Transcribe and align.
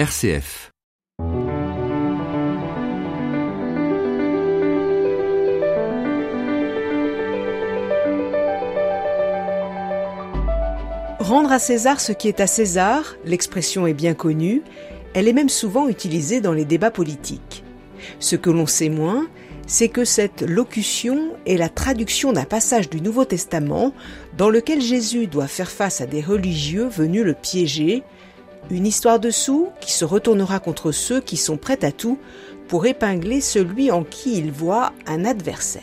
RCF. 0.00 0.70
Rendre 11.18 11.52
à 11.52 11.58
César 11.58 12.00
ce 12.00 12.12
qui 12.12 12.28
est 12.28 12.40
à 12.40 12.46
César, 12.46 13.16
l'expression 13.26 13.86
est 13.86 13.92
bien 13.92 14.14
connue, 14.14 14.62
elle 15.12 15.28
est 15.28 15.34
même 15.34 15.50
souvent 15.50 15.86
utilisée 15.86 16.40
dans 16.40 16.54
les 16.54 16.64
débats 16.64 16.90
politiques. 16.90 17.62
Ce 18.20 18.36
que 18.36 18.48
l'on 18.48 18.66
sait 18.66 18.88
moins, 18.88 19.28
c'est 19.66 19.90
que 19.90 20.06
cette 20.06 20.40
locution 20.40 21.34
est 21.44 21.58
la 21.58 21.68
traduction 21.68 22.32
d'un 22.32 22.46
passage 22.46 22.88
du 22.88 23.02
Nouveau 23.02 23.26
Testament 23.26 23.92
dans 24.38 24.48
lequel 24.48 24.80
Jésus 24.80 25.26
doit 25.26 25.46
faire 25.46 25.70
face 25.70 26.00
à 26.00 26.06
des 26.06 26.22
religieux 26.22 26.88
venus 26.88 27.22
le 27.22 27.34
piéger, 27.34 28.02
une 28.70 28.86
histoire 28.86 29.20
dessous 29.20 29.68
qui 29.80 29.92
se 29.92 30.04
retournera 30.04 30.60
contre 30.60 30.92
ceux 30.92 31.20
qui 31.20 31.36
sont 31.36 31.56
prêts 31.56 31.84
à 31.84 31.92
tout 31.92 32.18
pour 32.68 32.86
épingler 32.86 33.40
celui 33.40 33.90
en 33.90 34.04
qui 34.04 34.38
ils 34.38 34.52
voient 34.52 34.92
un 35.06 35.24
adversaire. 35.24 35.82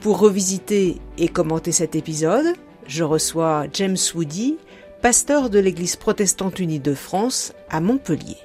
Pour 0.00 0.18
revisiter 0.18 1.00
et 1.18 1.28
commenter 1.28 1.72
cet 1.72 1.94
épisode, 1.94 2.46
je 2.86 3.04
reçois 3.04 3.66
James 3.72 3.96
Woody, 4.14 4.56
pasteur 5.02 5.50
de 5.50 5.58
l'Église 5.58 5.96
protestante 5.96 6.58
unie 6.58 6.80
de 6.80 6.94
France 6.94 7.52
à 7.68 7.80
Montpellier. 7.80 8.38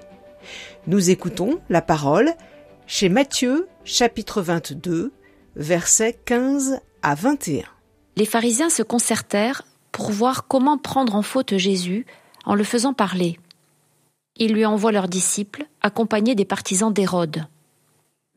Nous 0.88 1.10
écoutons 1.10 1.60
la 1.70 1.82
parole 1.82 2.32
chez 2.88 3.08
Matthieu 3.08 3.68
chapitre 3.86 4.42
22 4.42 5.12
versets 5.56 6.18
15 6.26 6.80
à 7.02 7.16
21. 7.16 7.64
Les 8.18 8.26
pharisiens 8.26 8.70
se 8.70 8.84
concertèrent 8.84 9.64
pour 9.92 10.12
voir 10.12 10.48
comment 10.48 10.78
prendre 10.78 11.16
en 11.16 11.22
faute 11.22 11.58
Jésus 11.58 12.06
en 12.46 12.56
le 12.56 12.64
faisant 12.64 12.94
parler. 12.94 13.40
Ils 14.36 14.54
lui 14.54 14.66
envoient 14.66 14.92
leurs 14.92 15.08
disciples, 15.08 15.66
accompagnés 15.82 16.36
des 16.36 16.46
partisans 16.46 16.94
d'Hérode. 16.94 17.46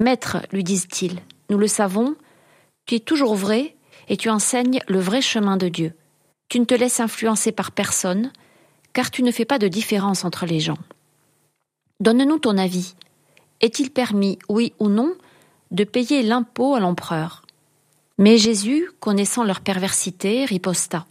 Maître, 0.00 0.38
lui 0.52 0.64
disent-ils, 0.64 1.20
nous 1.50 1.58
le 1.58 1.68
savons, 1.68 2.16
tu 2.86 2.96
es 2.96 3.00
toujours 3.00 3.34
vrai 3.34 3.76
et 4.08 4.16
tu 4.16 4.28
enseignes 4.28 4.80
le 4.88 4.98
vrai 4.98 5.22
chemin 5.22 5.56
de 5.56 5.68
Dieu. 5.68 5.94
Tu 6.48 6.60
ne 6.60 6.64
te 6.64 6.74
laisses 6.74 7.00
influencer 7.00 7.52
par 7.52 7.72
personne, 7.72 8.32
car 8.92 9.10
tu 9.10 9.22
ne 9.22 9.30
fais 9.30 9.44
pas 9.44 9.58
de 9.58 9.68
différence 9.68 10.24
entre 10.24 10.46
les 10.46 10.60
gens. 10.60 10.78
Donne-nous 12.00 12.38
ton 12.38 12.58
avis. 12.58 12.94
Est-il 13.60 13.90
permis, 13.90 14.38
oui 14.48 14.72
ou 14.78 14.88
non, 14.88 15.14
de 15.70 15.84
payer 15.84 16.22
l'impôt 16.22 16.74
à 16.74 16.80
l'empereur? 16.80 17.42
Mais 18.18 18.36
Jésus, 18.36 18.90
connaissant 19.00 19.42
leur 19.44 19.60
perversité, 19.60 20.44
riposta. 20.44 21.06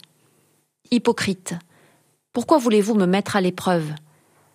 Hypocrite, 0.90 1.54
pourquoi 2.34 2.58
voulez-vous 2.58 2.94
me 2.94 3.06
mettre 3.06 3.36
à 3.36 3.40
l'épreuve? 3.40 3.92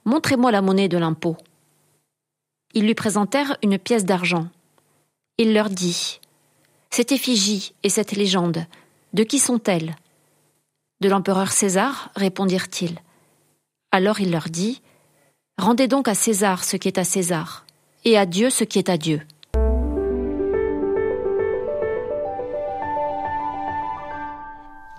Montrez-moi 0.04 0.52
la 0.52 0.62
monnaie 0.62 0.90
de 0.90 0.98
l'impôt. 0.98 1.38
Ils 2.74 2.86
lui 2.86 2.94
présentèrent 2.94 3.58
une 3.64 3.80
pièce 3.80 4.04
d'argent. 4.04 4.50
Il 5.38 5.54
leur 5.54 5.70
dit 5.70 6.20
Cette 6.90 7.14
effigie 7.14 7.74
et 7.84 7.90
cette 7.90 8.12
légende, 8.12 8.66
de 9.14 9.24
qui 9.24 9.40
sont-elles 9.40 9.96
De 11.00 11.08
l'empereur 11.08 11.54
César, 11.54 12.12
répondirent-ils. 12.18 13.00
Alors 13.92 14.20
il 14.20 14.30
leur 14.30 14.50
dit 14.50 14.82
Rendez 15.58 15.88
donc 15.88 16.10
à 16.10 16.16
César 16.16 16.66
ce 16.66 16.76
qui 16.76 16.90
est 16.90 16.98
à 16.98 17.06
César, 17.06 17.66
et 18.04 18.18
à 18.18 18.26
Dieu 18.26 18.50
ce 18.50 18.66
qui 18.66 18.78
est 18.78 18.90
à 18.90 18.98
Dieu. 18.98 19.22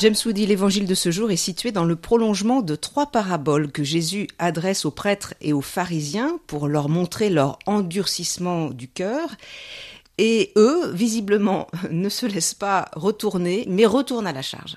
James 0.00 0.16
Woody, 0.24 0.46
l'évangile 0.46 0.86
de 0.86 0.94
ce 0.94 1.10
jour 1.10 1.30
est 1.30 1.36
situé 1.36 1.72
dans 1.72 1.84
le 1.84 1.94
prolongement 1.94 2.62
de 2.62 2.74
trois 2.74 3.10
paraboles 3.10 3.70
que 3.70 3.84
Jésus 3.84 4.28
adresse 4.38 4.86
aux 4.86 4.90
prêtres 4.90 5.34
et 5.42 5.52
aux 5.52 5.60
pharisiens 5.60 6.38
pour 6.46 6.68
leur 6.68 6.88
montrer 6.88 7.28
leur 7.28 7.58
endurcissement 7.66 8.70
du 8.70 8.88
cœur. 8.88 9.28
Et 10.22 10.52
eux, 10.56 10.92
visiblement, 10.92 11.66
ne 11.90 12.10
se 12.10 12.26
laissent 12.26 12.52
pas 12.52 12.90
retourner, 12.94 13.64
mais 13.68 13.86
retournent 13.86 14.26
à 14.26 14.32
la 14.32 14.42
charge. 14.42 14.76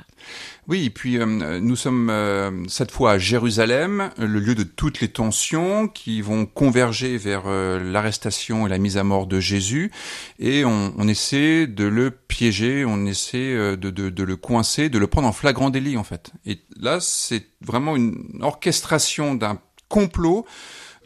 Oui, 0.69 0.85
et 0.85 0.89
puis 0.89 1.17
euh, 1.17 1.59
nous 1.59 1.75
sommes 1.75 2.09
euh, 2.09 2.65
cette 2.69 2.91
fois 2.91 3.11
à 3.11 3.17
Jérusalem, 3.17 4.11
le 4.17 4.39
lieu 4.39 4.55
de 4.55 4.63
toutes 4.63 5.01
les 5.01 5.09
tensions 5.09 5.89
qui 5.89 6.21
vont 6.21 6.45
converger 6.45 7.17
vers 7.17 7.43
euh, 7.47 7.83
l'arrestation 7.83 8.65
et 8.65 8.69
la 8.69 8.77
mise 8.77 8.97
à 8.97 9.03
mort 9.03 9.27
de 9.27 9.41
Jésus, 9.41 9.91
et 10.39 10.63
on, 10.63 11.07
essaie 11.09 11.67
de 11.67 11.83
le 11.83 12.09
piéger, 12.09 12.85
on 12.85 13.05
essaie 13.05 13.75
de, 13.75 13.89
de, 13.89 14.23
le 14.23 14.35
coincer, 14.37 14.87
de 14.87 14.97
le 14.97 15.07
prendre 15.07 15.27
en 15.27 15.33
flagrant 15.33 15.69
délit 15.69 15.97
en 15.97 16.05
fait. 16.05 16.31
Et 16.45 16.59
là, 16.79 16.99
c'est 17.01 17.47
vraiment 17.59 17.97
une 17.97 18.39
orchestration 18.39 19.35
d'un 19.35 19.59
complot 19.89 20.45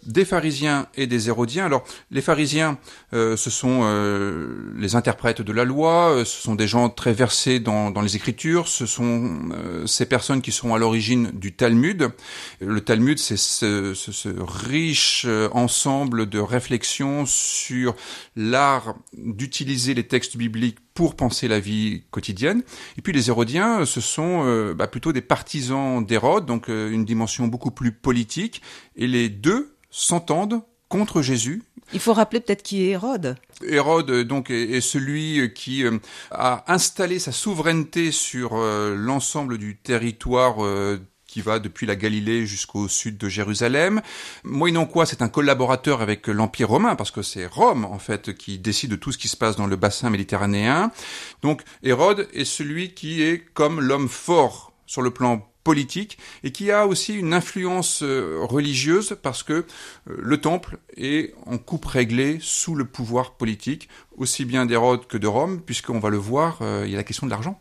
des 0.06 0.26
pharisiens 0.26 0.88
et 0.96 1.08
des 1.08 1.30
hérodiens. 1.30 1.66
Alors, 1.66 1.84
les 2.12 2.22
pharisiens, 2.22 2.78
euh, 3.14 3.36
ce 3.38 3.50
sont 3.50 3.82
euh, 3.84 4.72
les 4.78 4.96
interprètes 4.96 5.42
de 5.42 5.52
la 5.52 5.66
loi, 5.66 6.10
euh, 6.10 6.26
ce 6.26 6.42
sont 6.42 6.56
des 6.56 6.68
gens 6.68 6.90
très 6.90 7.14
versés 7.14 7.60
dans, 7.60 7.92
dans 7.92 8.02
les 8.02 8.16
Écritures, 8.16 8.68
ce 8.68 8.86
sont 8.86 9.50
ces 9.86 10.06
personnes 10.06 10.42
qui 10.42 10.52
sont 10.52 10.74
à 10.74 10.78
l'origine 10.78 11.32
du 11.34 11.54
Talmud. 11.54 12.10
Le 12.62 12.82
Talmud, 12.82 13.20
c'est 13.20 13.38
ce, 13.38 13.94
ce, 13.94 14.12
ce, 14.12 14.30
riche 14.40 15.26
ensemble 15.52 16.28
de 16.28 16.40
réflexions 16.40 17.26
sur 17.26 17.96
l'art 18.36 18.96
d'utiliser 19.14 19.94
les 19.94 20.08
textes 20.08 20.38
bibliques 20.38 20.78
pour 20.94 21.16
penser 21.16 21.48
la 21.48 21.60
vie 21.60 22.04
quotidienne. 22.12 22.64
Et 22.98 23.02
puis 23.02 23.14
les 23.14 23.30
Hérodiens, 23.30 23.86
ce 23.86 24.02
sont 24.02 24.74
bah, 24.74 24.88
plutôt 24.88 25.14
des 25.14 25.22
partisans 25.22 26.04
d'Hérode, 26.04 26.46
donc 26.46 26.68
une 26.70 27.06
dimension 27.06 27.48
beaucoup 27.48 27.72
plus 27.72 27.92
politique. 27.92 28.62
Et 28.96 29.08
les 29.08 29.30
deux 29.30 29.77
s'entendent 29.98 30.62
contre 30.90 31.22
Jésus. 31.22 31.64
Il 31.94 32.00
faut 32.00 32.14
rappeler 32.14 32.40
peut-être 32.40 32.64
qui 32.64 32.84
est 32.84 32.92
Hérode. 32.92 33.38
Hérode 33.66 34.12
donc 34.24 34.50
est, 34.52 34.82
celui 34.82 35.54
qui 35.54 35.84
euh, 35.84 35.98
a 36.32 36.72
installé 36.72 37.18
sa 37.18 37.32
souveraineté 37.32 38.12
sur 38.12 38.52
euh, 38.54 38.96
l'ensemble 38.96 39.58
du 39.58 39.78
territoire 39.78 40.64
euh, 40.64 41.00
qui 41.26 41.42
va 41.42 41.60
depuis 41.60 41.86
la 41.86 41.96
Galilée 41.96 42.46
jusqu'au 42.46 42.88
sud 42.88 43.18
de 43.18 43.30
Jérusalem. 43.30 44.02
Moyennant 44.44 44.86
quoi, 44.86 45.06
c'est 45.06 45.22
un 45.22 45.30
collaborateur 45.30 46.02
avec 46.02 46.28
l'Empire 46.28 46.70
romain, 46.70 46.96
parce 46.96 47.12
que 47.12 47.22
c'est 47.22 47.46
Rome, 47.46 47.86
en 47.86 48.00
fait, 48.00 48.36
qui 48.36 48.60
décide 48.60 48.92
de 48.92 48.96
tout 48.96 49.12
ce 49.12 49.18
qui 49.18 49.28
se 49.28 49.38
passe 49.38 49.56
dans 49.56 49.68
le 49.68 49.76
bassin 49.76 50.10
méditerranéen. 50.10 50.92
Donc, 51.42 51.64
Hérode 51.84 52.28
est 52.34 52.46
celui 52.46 52.94
qui 52.94 53.24
est 53.24 53.44
comme 53.54 53.82
l'homme 53.82 54.10
fort 54.10 54.74
sur 54.86 55.02
le 55.02 55.12
plan 55.12 55.46
politique 55.68 56.18
et 56.46 56.54
qui 56.54 56.72
a 56.72 56.88
aussi 56.88 57.14
une 57.14 57.34
influence 57.34 58.02
euh, 58.02 58.38
religieuse 58.40 59.18
parce 59.22 59.44
que 59.44 59.54
euh, 59.54 59.66
le 60.06 60.40
temple 60.40 60.78
est 60.96 61.36
en 61.46 61.58
coupe 61.58 61.84
réglée 61.84 62.38
sous 62.40 62.74
le 62.74 62.86
pouvoir 62.86 63.34
politique, 63.34 63.90
aussi 64.16 64.46
bien 64.46 64.66
d'Hérode 64.66 65.08
que 65.08 65.18
de 65.18 65.28
Rome, 65.28 65.60
puisqu'on 65.60 66.00
va 66.00 66.10
le 66.10 66.16
voir, 66.16 66.60
euh, 66.62 66.84
il 66.86 66.92
y 66.92 66.94
a 66.94 66.98
la 66.98 67.04
question 67.04 67.28
de 67.28 67.32
l'argent. 67.32 67.60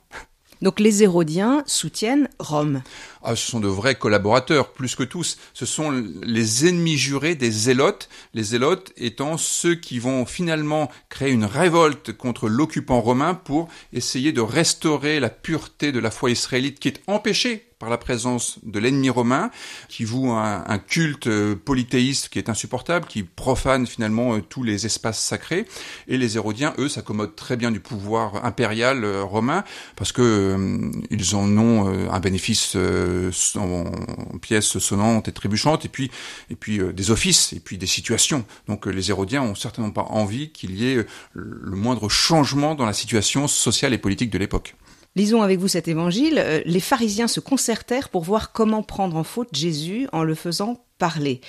Donc 0.63 0.81
les 0.81 1.03
Hérodiens 1.03 1.63
soutiennent 1.67 2.29
Rome. 2.39 2.83
Ah, 3.23 3.37
ce 3.37 3.51
sont 3.51 3.61
de 3.61 3.69
vrais 3.69 3.97
collaborateurs, 3.97 4.73
plus 4.73 4.95
que 4.95 5.03
tous. 5.03 5.37
Ce 5.53 5.67
sont 5.67 5.91
les 6.23 6.67
ennemis 6.67 6.97
jurés 6.97 7.35
des 7.35 7.51
zélotes, 7.51 8.09
les 8.33 8.43
zélotes 8.43 8.93
étant 8.97 9.37
ceux 9.37 9.75
qui 9.75 9.99
vont 9.99 10.25
finalement 10.25 10.91
créer 11.09 11.33
une 11.33 11.45
révolte 11.45 12.13
contre 12.13 12.49
l'occupant 12.49 13.01
romain 13.01 13.35
pour 13.35 13.69
essayer 13.93 14.33
de 14.33 14.41
restaurer 14.41 15.21
la 15.21 15.29
pureté 15.29 15.93
de 15.93 15.99
la 15.99 16.11
foi 16.11 16.31
israélite 16.31 16.79
qui 16.79 16.89
est 16.89 17.03
empêchée 17.07 17.67
par 17.79 17.91
la 17.91 17.99
présence 17.99 18.59
de 18.63 18.79
l'ennemi 18.79 19.11
romain, 19.11 19.51
qui 19.89 20.05
voue 20.05 20.31
un, 20.31 20.79
culte 20.79 21.27
euh, 21.27 21.55
polythéiste 21.55 22.31
qui 22.31 22.39
est 22.39 22.49
insupportable, 22.49 23.07
qui 23.07 23.23
profane 23.23 23.87
finalement 23.87 24.35
euh, 24.35 24.41
tous 24.41 24.63
les 24.63 24.87
espaces 24.87 25.21
sacrés. 25.23 25.67
Et 26.09 26.17
les 26.17 26.37
Hérodiens, 26.37 26.73
eux, 26.79 26.89
s'accommodent 26.89 27.37
très 27.37 27.57
bien 27.57 27.71
du 27.71 27.81
pouvoir 27.81 28.47
impérial 28.47 29.05
euh, 29.05 29.23
romain, 29.23 29.63
parce 29.95 30.13
que 30.13 30.57
ils 31.11 31.37
en 31.37 31.59
ont 31.59 32.11
un 32.11 32.21
bénéfice 32.21 32.77
en, 32.77 33.61
en, 33.61 34.39
pièces 34.39 34.79
sonnantes 34.79 35.29
et 35.29 35.33
trébuchantes, 35.33 35.85
et 35.85 35.89
puis, 35.89 36.11
et 36.51 36.57
puis 36.57 36.81
des 36.95 37.11
offices, 37.11 37.53
et 37.53 37.61
puis 37.61 37.77
des 37.77 37.87
situations. 37.87 38.45
Donc 38.69 38.87
les 38.87 39.11
Hérodiens 39.11 39.43
ont 39.43 39.55
certainement 39.55 39.91
pas 39.91 40.07
envie 40.09 40.51
qu'il 40.51 40.77
y 40.77 40.89
ait 40.89 41.07
le 41.35 41.77
moindre 41.77 42.09
changement 42.09 42.75
dans 42.75 42.87
la 42.87 42.93
situation 42.93 43.49
sociale 43.49 43.93
et 43.93 43.99
politique 43.99 44.31
de 44.31 44.39
l'époque. 44.39 44.75
Lisons 45.17 45.43
avec 45.43 45.59
vous 45.59 45.67
cet 45.67 45.89
évangile. 45.89 46.39
Euh, 46.39 46.61
les 46.67 46.81
pharisiens 46.81 47.27
se 47.27 47.41
concertèrent 47.41 48.11
pour 48.11 48.23
voir 48.23 48.53
comment 48.53 48.83
prendre 48.83 49.17
en 49.17 49.25
faute 49.25 49.49
Jésus 49.53 50.07
en 50.13 50.23
le 50.23 50.35
faisant 50.35 50.85
parler. 50.99 51.41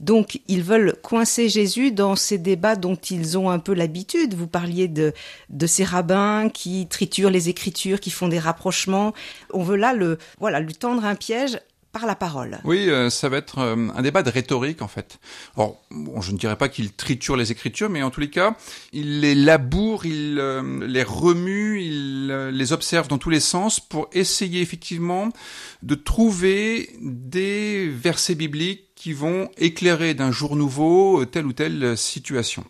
Donc, 0.00 0.40
ils 0.48 0.62
veulent 0.62 0.94
coincer 1.02 1.48
Jésus 1.48 1.92
dans 1.92 2.16
ces 2.16 2.38
débats 2.38 2.76
dont 2.76 2.96
ils 2.96 3.36
ont 3.36 3.50
un 3.50 3.58
peu 3.58 3.74
l'habitude. 3.74 4.34
Vous 4.34 4.46
parliez 4.46 4.88
de, 4.88 5.12
de 5.50 5.66
ces 5.66 5.84
rabbins 5.84 6.48
qui 6.48 6.86
triturent 6.88 7.30
les 7.30 7.48
écritures, 7.48 8.00
qui 8.00 8.10
font 8.10 8.28
des 8.28 8.38
rapprochements. 8.38 9.12
On 9.52 9.62
veut 9.62 9.76
là 9.76 9.92
le, 9.92 10.18
voilà, 10.38 10.60
lui 10.60 10.74
tendre 10.74 11.04
un 11.04 11.14
piège 11.14 11.58
par 11.92 12.06
la 12.06 12.14
parole. 12.14 12.60
Oui, 12.64 12.88
euh, 12.88 13.10
ça 13.10 13.28
va 13.28 13.38
être 13.38 13.58
euh, 13.58 13.88
un 13.94 14.02
débat 14.02 14.22
de 14.22 14.30
rhétorique 14.30 14.80
en 14.80 14.88
fait. 14.88 15.18
Alors, 15.56 15.82
bon, 15.90 16.20
je 16.20 16.32
ne 16.32 16.38
dirais 16.38 16.56
pas 16.56 16.68
qu'il 16.68 16.92
triture 16.92 17.36
les 17.36 17.50
écritures, 17.50 17.90
mais 17.90 18.02
en 18.02 18.10
tous 18.10 18.20
les 18.20 18.30
cas, 18.30 18.56
il 18.92 19.20
les 19.20 19.34
laboure, 19.34 20.06
il 20.06 20.38
euh, 20.38 20.86
les 20.86 21.02
remue, 21.02 21.82
il 21.82 22.28
euh, 22.30 22.50
les 22.50 22.72
observe 22.72 23.08
dans 23.08 23.18
tous 23.18 23.30
les 23.30 23.40
sens 23.40 23.80
pour 23.80 24.08
essayer 24.12 24.60
effectivement 24.60 25.30
de 25.82 25.94
trouver 25.94 26.90
des 27.00 27.88
versets 27.88 28.36
bibliques 28.36 28.94
qui 28.94 29.12
vont 29.12 29.50
éclairer 29.56 30.14
d'un 30.14 30.30
jour 30.30 30.56
nouveau 30.56 31.24
telle 31.24 31.46
ou 31.46 31.52
telle 31.52 31.96
situation. 31.96 32.64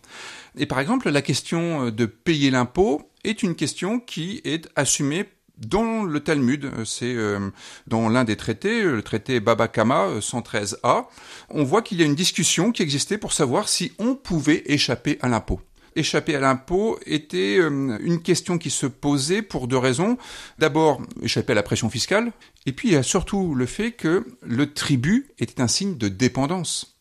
Et 0.57 0.65
par 0.65 0.79
exemple, 0.79 1.09
la 1.09 1.21
question 1.21 1.89
de 1.89 2.05
payer 2.05 2.49
l'impôt 2.49 3.09
est 3.23 3.43
une 3.43 3.55
question 3.55 3.99
qui 3.99 4.41
est 4.45 4.69
assumée 4.75 5.25
dans 5.65 6.03
le 6.03 6.19
Talmud, 6.19 6.71
c'est 6.85 7.13
euh, 7.13 7.49
dans 7.87 8.09
l'un 8.09 8.23
des 8.23 8.35
traités, 8.35 8.83
le 8.83 9.01
traité 9.01 9.39
Baba 9.39 9.67
Kama 9.67 10.19
113a, 10.19 11.05
on 11.49 11.63
voit 11.63 11.81
qu'il 11.81 11.99
y 11.99 12.03
a 12.03 12.05
une 12.05 12.15
discussion 12.15 12.71
qui 12.71 12.83
existait 12.83 13.17
pour 13.17 13.33
savoir 13.33 13.69
si 13.69 13.93
on 13.99 14.15
pouvait 14.15 14.63
échapper 14.65 15.17
à 15.21 15.27
l'impôt 15.27 15.61
échapper 15.95 16.35
à 16.35 16.39
l'impôt 16.39 16.99
était 17.05 17.57
euh, 17.59 17.97
une 18.01 18.21
question 18.21 18.57
qui 18.57 18.69
se 18.69 18.85
posait 18.85 19.41
pour 19.41 19.67
deux 19.67 19.77
raisons. 19.77 20.17
D'abord, 20.59 21.01
échapper 21.21 21.51
à 21.51 21.55
la 21.55 21.63
pression 21.63 21.89
fiscale, 21.89 22.31
et 22.65 22.71
puis 22.71 22.89
il 22.89 22.93
y 22.93 22.97
a 22.97 23.03
surtout 23.03 23.55
le 23.55 23.65
fait 23.65 23.91
que 23.91 24.25
le 24.41 24.73
tribut 24.73 25.27
était 25.39 25.61
un 25.61 25.67
signe 25.67 25.97
de 25.97 26.07
dépendance. 26.07 26.97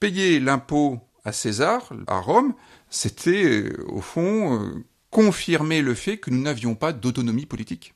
Payer 0.00 0.40
l'impôt 0.40 1.00
à 1.24 1.32
César, 1.32 1.92
à 2.06 2.20
Rome, 2.20 2.54
c'était 2.90 3.44
euh, 3.44 3.84
au 3.88 4.00
fond 4.00 4.60
euh, 4.60 4.84
confirmer 5.10 5.82
le 5.82 5.94
fait 5.94 6.18
que 6.18 6.30
nous 6.30 6.40
n'avions 6.40 6.74
pas 6.74 6.92
d'autonomie 6.92 7.46
politique. 7.46 7.94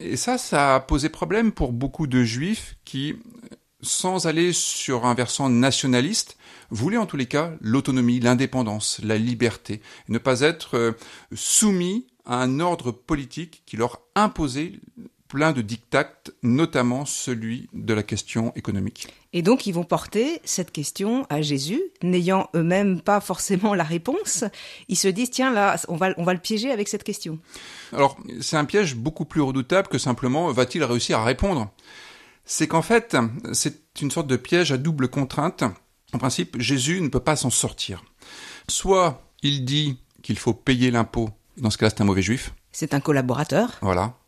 Et 0.00 0.16
ça, 0.16 0.38
ça 0.38 0.76
a 0.76 0.80
posé 0.80 1.08
problème 1.08 1.52
pour 1.52 1.72
beaucoup 1.72 2.06
de 2.06 2.22
juifs 2.22 2.76
qui, 2.84 3.16
sans 3.82 4.26
aller 4.26 4.52
sur 4.52 5.06
un 5.06 5.14
versant 5.14 5.48
nationaliste, 5.48 6.36
voulaient 6.70 6.96
en 6.96 7.06
tous 7.06 7.16
les 7.16 7.26
cas 7.26 7.52
l'autonomie, 7.60 8.20
l'indépendance, 8.20 9.00
la 9.02 9.18
liberté, 9.18 9.82
ne 10.08 10.18
pas 10.18 10.40
être 10.40 10.76
euh, 10.76 10.92
soumis 11.34 12.06
à 12.24 12.40
un 12.40 12.60
ordre 12.60 12.92
politique 12.92 13.62
qui 13.66 13.76
leur 13.76 14.00
imposait 14.14 14.80
plein 15.32 15.52
de 15.52 15.62
dictats, 15.62 16.12
notamment 16.42 17.06
celui 17.06 17.70
de 17.72 17.94
la 17.94 18.02
question 18.02 18.52
économique. 18.54 19.08
Et 19.32 19.40
donc 19.40 19.66
ils 19.66 19.72
vont 19.72 19.82
porter 19.82 20.42
cette 20.44 20.70
question 20.70 21.26
à 21.30 21.40
Jésus, 21.40 21.80
n'ayant 22.02 22.50
eux-mêmes 22.54 23.00
pas 23.00 23.18
forcément 23.18 23.74
la 23.74 23.82
réponse. 23.82 24.44
Ils 24.88 24.98
se 24.98 25.08
disent 25.08 25.30
tiens 25.30 25.50
là, 25.50 25.80
on 25.88 25.96
va 25.96 26.10
on 26.18 26.24
va 26.24 26.34
le 26.34 26.38
piéger 26.38 26.70
avec 26.70 26.86
cette 26.86 27.02
question. 27.02 27.38
Alors 27.94 28.18
c'est 28.42 28.58
un 28.58 28.66
piège 28.66 28.94
beaucoup 28.94 29.24
plus 29.24 29.40
redoutable 29.40 29.88
que 29.88 29.96
simplement 29.96 30.52
va-t-il 30.52 30.84
réussir 30.84 31.20
à 31.20 31.24
répondre? 31.24 31.70
C'est 32.44 32.68
qu'en 32.68 32.82
fait 32.82 33.16
c'est 33.54 34.02
une 34.02 34.10
sorte 34.10 34.26
de 34.26 34.36
piège 34.36 34.70
à 34.70 34.76
double 34.76 35.08
contrainte 35.08 35.64
en 36.12 36.18
principe, 36.18 36.60
Jésus 36.60 37.00
ne 37.00 37.08
peut 37.08 37.20
pas 37.20 37.36
s'en 37.36 37.48
sortir. 37.48 38.04
Soit 38.68 39.22
il 39.42 39.64
dit 39.64 39.98
qu'il 40.22 40.38
faut 40.38 40.52
payer 40.52 40.90
l'impôt, 40.90 41.30
dans 41.56 41.70
ce 41.70 41.78
cas-là 41.78 41.88
c'est 41.88 42.02
un 42.02 42.04
mauvais 42.04 42.20
juif. 42.20 42.52
C'est 42.70 42.92
un 42.92 43.00
collaborateur. 43.00 43.78
Voilà. 43.80 44.18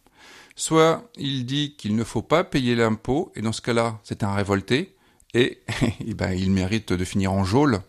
Soit 0.56 1.08
il 1.16 1.46
dit 1.46 1.74
qu'il 1.76 1.96
ne 1.96 2.04
faut 2.04 2.22
pas 2.22 2.44
payer 2.44 2.74
l'impôt, 2.74 3.32
et 3.34 3.42
dans 3.42 3.52
ce 3.52 3.60
cas-là 3.60 4.00
c'est 4.04 4.22
un 4.22 4.34
révolté, 4.34 4.94
et, 5.34 5.60
et 6.06 6.14
ben, 6.14 6.32
il 6.32 6.50
mérite 6.50 6.92
de 6.92 7.04
finir 7.04 7.32
en 7.32 7.44
geôle, 7.44 7.80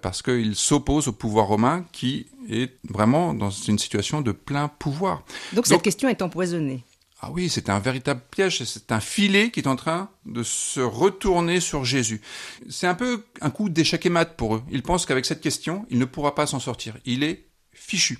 parce 0.00 0.22
qu'il 0.22 0.54
s'oppose 0.56 1.08
au 1.08 1.12
pouvoir 1.12 1.46
romain 1.46 1.84
qui 1.92 2.26
est 2.48 2.72
vraiment 2.88 3.34
dans 3.34 3.50
une 3.50 3.78
situation 3.78 4.20
de 4.20 4.32
plein 4.32 4.68
pouvoir. 4.68 5.22
Donc 5.52 5.66
cette 5.66 5.82
question 5.82 6.08
est 6.08 6.22
empoisonnée. 6.22 6.84
Ah 7.26 7.30
oui, 7.32 7.48
c'est 7.48 7.70
un 7.70 7.78
véritable 7.78 8.20
piège, 8.30 8.62
c'est 8.64 8.92
un 8.92 9.00
filet 9.00 9.50
qui 9.50 9.60
est 9.60 9.66
en 9.66 9.76
train 9.76 10.10
de 10.26 10.42
se 10.42 10.80
retourner 10.80 11.58
sur 11.58 11.82
Jésus. 11.82 12.20
C'est 12.68 12.86
un 12.86 12.94
peu 12.94 13.24
un 13.40 13.48
coup 13.48 13.70
d'échec 13.70 14.04
et 14.04 14.10
mat 14.10 14.36
pour 14.36 14.56
eux. 14.56 14.62
Ils 14.70 14.82
pensent 14.82 15.06
qu'avec 15.06 15.24
cette 15.24 15.40
question, 15.40 15.86
il 15.88 15.98
ne 15.98 16.04
pourra 16.04 16.34
pas 16.34 16.46
s'en 16.46 16.60
sortir. 16.60 16.98
Il 17.06 17.22
est 17.22 17.46
fichu. 17.72 18.18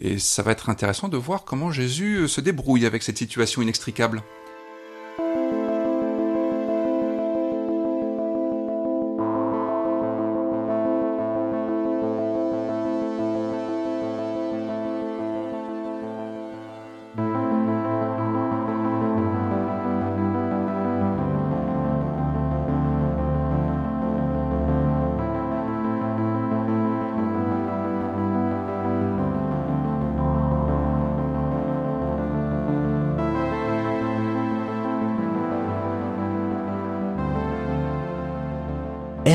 Et 0.00 0.18
ça 0.18 0.42
va 0.42 0.52
être 0.52 0.70
intéressant 0.70 1.08
de 1.08 1.16
voir 1.16 1.44
comment 1.44 1.72
Jésus 1.72 2.28
se 2.28 2.40
débrouille 2.40 2.86
avec 2.86 3.02
cette 3.02 3.18
situation 3.18 3.62
inextricable. 3.62 4.22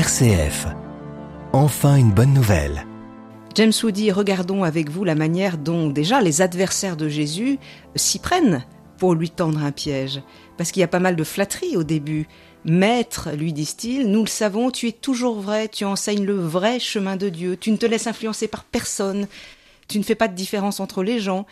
RCF. 0.04 0.66
Enfin 1.54 1.96
une 1.96 2.12
bonne 2.12 2.34
nouvelle. 2.34 2.86
James 3.54 3.72
Woody, 3.82 4.12
regardons 4.12 4.62
avec 4.62 4.90
vous 4.90 5.02
la 5.02 5.14
manière 5.14 5.56
dont 5.56 5.88
déjà 5.88 6.20
les 6.20 6.42
adversaires 6.42 6.98
de 6.98 7.08
Jésus 7.08 7.58
s'y 7.96 8.18
prennent 8.18 8.66
pour 8.98 9.14
lui 9.14 9.30
tendre 9.30 9.64
un 9.64 9.72
piège. 9.72 10.20
Parce 10.58 10.72
qu'il 10.72 10.82
y 10.82 10.84
a 10.84 10.88
pas 10.88 10.98
mal 10.98 11.16
de 11.16 11.24
flatterie 11.24 11.78
au 11.78 11.84
début. 11.84 12.28
Maître, 12.66 13.30
lui 13.32 13.54
disent-ils, 13.54 14.06
nous 14.10 14.20
le 14.20 14.28
savons, 14.28 14.70
tu 14.70 14.88
es 14.88 14.92
toujours 14.92 15.40
vrai, 15.40 15.68
tu 15.68 15.86
enseignes 15.86 16.26
le 16.26 16.36
vrai 16.36 16.78
chemin 16.80 17.16
de 17.16 17.30
Dieu, 17.30 17.56
tu 17.56 17.70
ne 17.70 17.78
te 17.78 17.86
laisses 17.86 18.06
influencer 18.06 18.46
par 18.46 18.64
personne, 18.64 19.26
tu 19.88 19.98
ne 19.98 20.04
fais 20.04 20.14
pas 20.14 20.28
de 20.28 20.34
différence 20.34 20.80
entre 20.80 21.02
les 21.02 21.18
gens. 21.18 21.46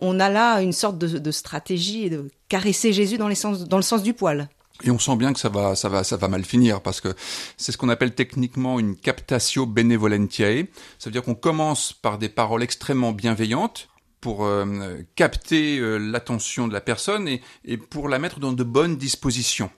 On 0.00 0.20
a 0.20 0.28
là 0.28 0.60
une 0.60 0.74
sorte 0.74 0.98
de, 0.98 1.30
stratégie 1.30 2.10
de 2.10 2.28
caresser 2.50 2.92
Jésus 2.92 3.16
dans, 3.16 3.30
dans 3.66 3.78
le 3.78 3.82
sens 3.82 4.02
du 4.02 4.12
poil. 4.12 4.50
Et 4.84 4.90
on 4.90 4.98
sent 4.98 5.16
bien 5.16 5.32
que 5.32 5.40
ça 5.40 5.48
va, 5.48 5.74
ça 5.74 5.88
va, 5.88 6.04
ça 6.04 6.16
va 6.16 6.28
mal 6.28 6.44
finir 6.44 6.82
parce 6.82 7.00
que 7.00 7.14
c'est 7.56 7.72
ce 7.72 7.78
qu'on 7.78 7.88
appelle 7.88 8.14
techniquement 8.14 8.78
une 8.78 8.96
captatio 8.96 9.66
benevolentiae. 9.66 10.68
Ça 10.98 11.08
veut 11.08 11.12
dire 11.12 11.22
qu'on 11.22 11.34
commence 11.34 11.92
par 11.92 12.18
des 12.18 12.28
paroles 12.28 12.62
extrêmement 12.62 13.12
bienveillantes 13.12 13.88
pour 14.20 14.44
euh, 14.44 15.02
capter 15.14 15.78
euh, 15.78 15.98
l'attention 15.98 16.68
de 16.68 16.72
la 16.72 16.80
personne 16.80 17.28
et, 17.28 17.76
pour 17.76 18.08
la 18.08 18.18
mettre 18.18 18.40
dans 18.40 18.52
de 18.52 18.64
bonnes 18.64 18.96
dispositions. 18.96 19.70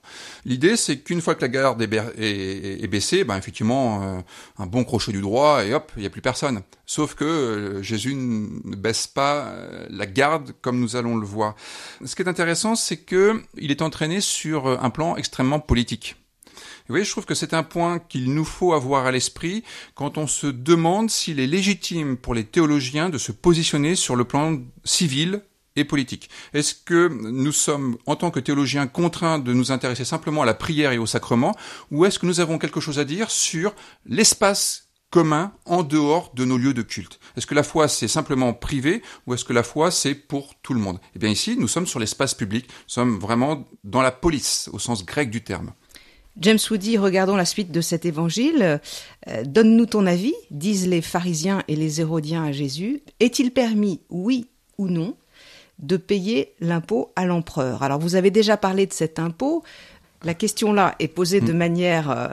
L'idée, 0.44 0.76
c'est 0.76 1.00
qu'une 1.00 1.20
fois 1.20 1.34
que 1.34 1.42
la 1.42 1.48
garde 1.48 1.82
est, 1.82 1.92
est, 1.92 2.82
est 2.82 2.86
baissée, 2.86 3.24
ben 3.24 3.36
effectivement, 3.36 4.02
euh, 4.02 4.20
un 4.58 4.66
bon 4.66 4.84
crochet 4.84 5.12
du 5.12 5.20
droit 5.20 5.64
et 5.64 5.74
hop, 5.74 5.92
il 5.96 6.00
n'y 6.00 6.06
a 6.06 6.10
plus 6.10 6.22
personne. 6.22 6.62
Sauf 6.86 7.14
que 7.14 7.80
Jésus 7.82 8.14
ne 8.14 8.76
baisse 8.76 9.06
pas 9.06 9.52
la 9.90 10.06
garde 10.06 10.52
comme 10.62 10.80
nous 10.80 10.96
allons 10.96 11.16
le 11.16 11.26
voir. 11.26 11.54
Ce 12.04 12.16
qui 12.16 12.22
est 12.22 12.28
intéressant, 12.28 12.76
c'est 12.76 12.96
que 12.96 13.42
il 13.58 13.70
est 13.70 13.82
entraîné 13.82 14.22
sur 14.22 14.66
un 14.66 14.90
plan 14.90 15.16
extrêmement 15.16 15.60
politique. 15.60 16.16
Vous 16.88 16.94
voyez, 16.94 17.04
je 17.04 17.10
trouve 17.10 17.26
que 17.26 17.34
c'est 17.34 17.52
un 17.52 17.64
point 17.64 17.98
qu'il 17.98 18.32
nous 18.32 18.46
faut 18.46 18.72
avoir 18.72 19.04
à 19.04 19.12
l'esprit 19.12 19.62
quand 19.94 20.16
on 20.16 20.26
se 20.26 20.46
demande 20.46 21.10
s'il 21.10 21.38
est 21.38 21.46
légitime 21.46 22.16
pour 22.16 22.32
les 22.32 22.44
théologiens 22.44 23.10
de 23.10 23.18
se 23.18 23.30
positionner 23.30 23.94
sur 23.94 24.16
le 24.16 24.24
plan 24.24 24.56
civil 24.84 25.42
et 25.76 25.84
politique. 25.84 26.30
Est-ce 26.54 26.74
que 26.74 27.08
nous 27.08 27.52
sommes, 27.52 27.98
en 28.06 28.16
tant 28.16 28.30
que 28.30 28.40
théologiens, 28.40 28.86
contraints 28.86 29.38
de 29.38 29.52
nous 29.52 29.70
intéresser 29.70 30.06
simplement 30.06 30.40
à 30.40 30.46
la 30.46 30.54
prière 30.54 30.92
et 30.92 30.96
au 30.96 31.04
sacrement, 31.04 31.54
ou 31.90 32.06
est-ce 32.06 32.18
que 32.18 32.24
nous 32.24 32.40
avons 32.40 32.56
quelque 32.56 32.80
chose 32.80 32.98
à 32.98 33.04
dire 33.04 33.30
sur 33.30 33.74
l'espace 34.06 34.88
commun 35.10 35.52
en 35.66 35.82
dehors 35.82 36.32
de 36.34 36.46
nos 36.46 36.56
lieux 36.56 36.72
de 36.72 36.80
culte? 36.80 37.20
Est-ce 37.36 37.46
que 37.46 37.54
la 37.54 37.64
foi 37.64 37.88
c'est 37.88 38.08
simplement 38.08 38.54
privé 38.54 39.02
ou 39.26 39.34
est-ce 39.34 39.44
que 39.44 39.52
la 39.52 39.62
foi 39.62 39.90
c'est 39.90 40.14
pour 40.14 40.54
tout 40.62 40.72
le 40.72 40.80
monde? 40.80 41.00
Eh 41.14 41.18
bien 41.18 41.28
ici, 41.28 41.54
nous 41.58 41.68
sommes 41.68 41.86
sur 41.86 42.00
l'espace 42.00 42.32
public, 42.32 42.66
nous 42.66 42.88
sommes 42.88 43.18
vraiment 43.18 43.68
dans 43.84 44.00
la 44.00 44.10
police 44.10 44.70
au 44.72 44.78
sens 44.78 45.04
grec 45.04 45.28
du 45.28 45.44
terme. 45.44 45.74
James 46.40 46.58
Woody, 46.70 46.98
regardons 46.98 47.36
la 47.36 47.44
suite 47.44 47.72
de 47.72 47.80
cet 47.80 48.04
évangile. 48.04 48.80
Euh, 49.28 49.44
donne-nous 49.44 49.86
ton 49.86 50.06
avis, 50.06 50.34
disent 50.50 50.86
les 50.86 51.02
pharisiens 51.02 51.62
et 51.68 51.76
les 51.76 52.00
hérodiens 52.00 52.44
à 52.44 52.52
Jésus. 52.52 53.02
Est-il 53.20 53.50
permis, 53.50 54.00
oui 54.08 54.46
ou 54.78 54.88
non, 54.88 55.16
de 55.80 55.96
payer 55.96 56.54
l'impôt 56.60 57.12
à 57.16 57.26
l'empereur? 57.26 57.82
Alors 57.82 57.98
vous 57.98 58.14
avez 58.14 58.30
déjà 58.30 58.56
parlé 58.56 58.86
de 58.86 58.92
cet 58.92 59.18
impôt. 59.18 59.64
La 60.22 60.34
question 60.34 60.72
là 60.72 60.94
est 61.00 61.08
posée 61.08 61.40
de 61.40 61.52
mm. 61.52 61.56
manière 61.56 62.10
euh, 62.10 62.28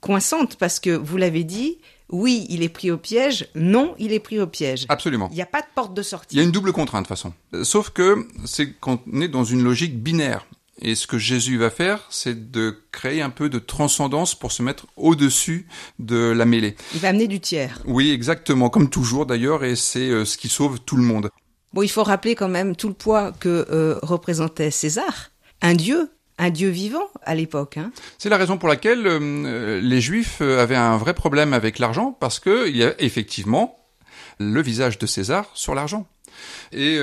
coinçante 0.00 0.56
parce 0.56 0.78
que 0.78 0.90
vous 0.90 1.16
l'avez 1.16 1.44
dit, 1.44 1.78
oui, 2.10 2.46
il 2.50 2.62
est 2.62 2.68
pris 2.68 2.90
au 2.90 2.98
piège, 2.98 3.48
non, 3.54 3.94
il 3.98 4.12
est 4.12 4.20
pris 4.20 4.38
au 4.38 4.46
piège. 4.46 4.86
Absolument. 4.88 5.28
Il 5.32 5.34
n'y 5.34 5.42
a 5.42 5.46
pas 5.46 5.60
de 5.60 5.66
porte 5.74 5.94
de 5.94 6.02
sortie. 6.02 6.36
Il 6.36 6.38
y 6.38 6.40
a 6.40 6.44
une 6.44 6.52
double 6.52 6.72
contrainte 6.72 7.04
de 7.04 7.08
toute 7.08 7.16
façon. 7.16 7.32
Sauf 7.64 7.90
que 7.90 8.26
c'est 8.44 8.72
qu'on 8.74 9.00
est 9.20 9.28
dans 9.28 9.44
une 9.44 9.62
logique 9.62 10.00
binaire. 10.00 10.46
Et 10.82 10.94
ce 10.94 11.06
que 11.06 11.18
Jésus 11.18 11.56
va 11.56 11.70
faire, 11.70 12.06
c'est 12.10 12.50
de 12.50 12.82
créer 12.92 13.22
un 13.22 13.30
peu 13.30 13.48
de 13.48 13.58
transcendance 13.58 14.34
pour 14.34 14.52
se 14.52 14.62
mettre 14.62 14.86
au-dessus 14.96 15.66
de 15.98 16.16
la 16.30 16.44
mêlée. 16.44 16.76
Il 16.94 17.00
va 17.00 17.08
amener 17.08 17.28
du 17.28 17.40
tiers. 17.40 17.80
Oui, 17.86 18.10
exactement, 18.10 18.68
comme 18.68 18.90
toujours 18.90 19.24
d'ailleurs, 19.24 19.64
et 19.64 19.74
c'est 19.74 20.10
euh, 20.10 20.24
ce 20.26 20.36
qui 20.36 20.48
sauve 20.48 20.80
tout 20.80 20.96
le 20.96 21.02
monde. 21.02 21.30
Bon, 21.72 21.82
il 21.82 21.88
faut 21.88 22.02
rappeler 22.02 22.34
quand 22.34 22.48
même 22.48 22.76
tout 22.76 22.88
le 22.88 22.94
poids 22.94 23.32
que 23.32 23.66
euh, 23.70 23.98
représentait 24.02 24.70
César, 24.70 25.30
un 25.62 25.74
dieu, 25.74 26.10
un 26.36 26.50
dieu 26.50 26.68
vivant 26.68 27.08
à 27.22 27.34
l'époque. 27.34 27.78
Hein. 27.78 27.90
C'est 28.18 28.28
la 28.28 28.36
raison 28.36 28.58
pour 28.58 28.68
laquelle 28.68 29.06
euh, 29.06 29.80
les 29.80 30.00
Juifs 30.02 30.42
avaient 30.42 30.76
un 30.76 30.98
vrai 30.98 31.14
problème 31.14 31.54
avec 31.54 31.78
l'argent, 31.78 32.12
parce 32.12 32.38
qu'il 32.38 32.76
y 32.76 32.84
a 32.84 32.94
effectivement 32.98 33.78
le 34.38 34.60
visage 34.60 34.98
de 34.98 35.06
César 35.06 35.46
sur 35.54 35.74
l'argent. 35.74 36.06
Et 36.72 36.98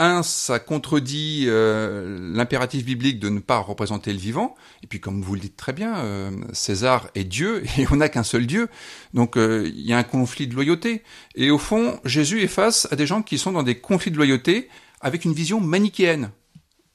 un, 0.00 0.22
ça 0.22 0.58
contredit 0.58 1.44
euh, 1.46 2.32
l'impératif 2.34 2.84
biblique 2.84 3.20
de 3.20 3.28
ne 3.28 3.38
pas 3.38 3.58
représenter 3.58 4.12
le 4.12 4.18
vivant. 4.18 4.54
Et 4.82 4.86
puis, 4.86 4.98
comme 4.98 5.22
vous 5.22 5.34
le 5.34 5.40
dites 5.40 5.56
très 5.56 5.74
bien, 5.74 5.98
euh, 5.98 6.30
César 6.54 7.08
est 7.14 7.24
Dieu 7.24 7.62
et 7.78 7.86
on 7.92 7.96
n'a 7.96 8.08
qu'un 8.08 8.22
seul 8.22 8.46
Dieu. 8.46 8.68
Donc, 9.12 9.36
euh, 9.36 9.70
il 9.72 9.86
y 9.86 9.92
a 9.92 9.98
un 9.98 10.02
conflit 10.02 10.46
de 10.46 10.54
loyauté. 10.54 11.02
Et 11.34 11.50
au 11.50 11.58
fond, 11.58 12.00
Jésus 12.06 12.42
est 12.42 12.48
face 12.48 12.88
à 12.90 12.96
des 12.96 13.06
gens 13.06 13.22
qui 13.22 13.36
sont 13.36 13.52
dans 13.52 13.62
des 13.62 13.78
conflits 13.78 14.10
de 14.10 14.16
loyauté 14.16 14.68
avec 15.02 15.26
une 15.26 15.34
vision 15.34 15.60
manichéenne. 15.60 16.30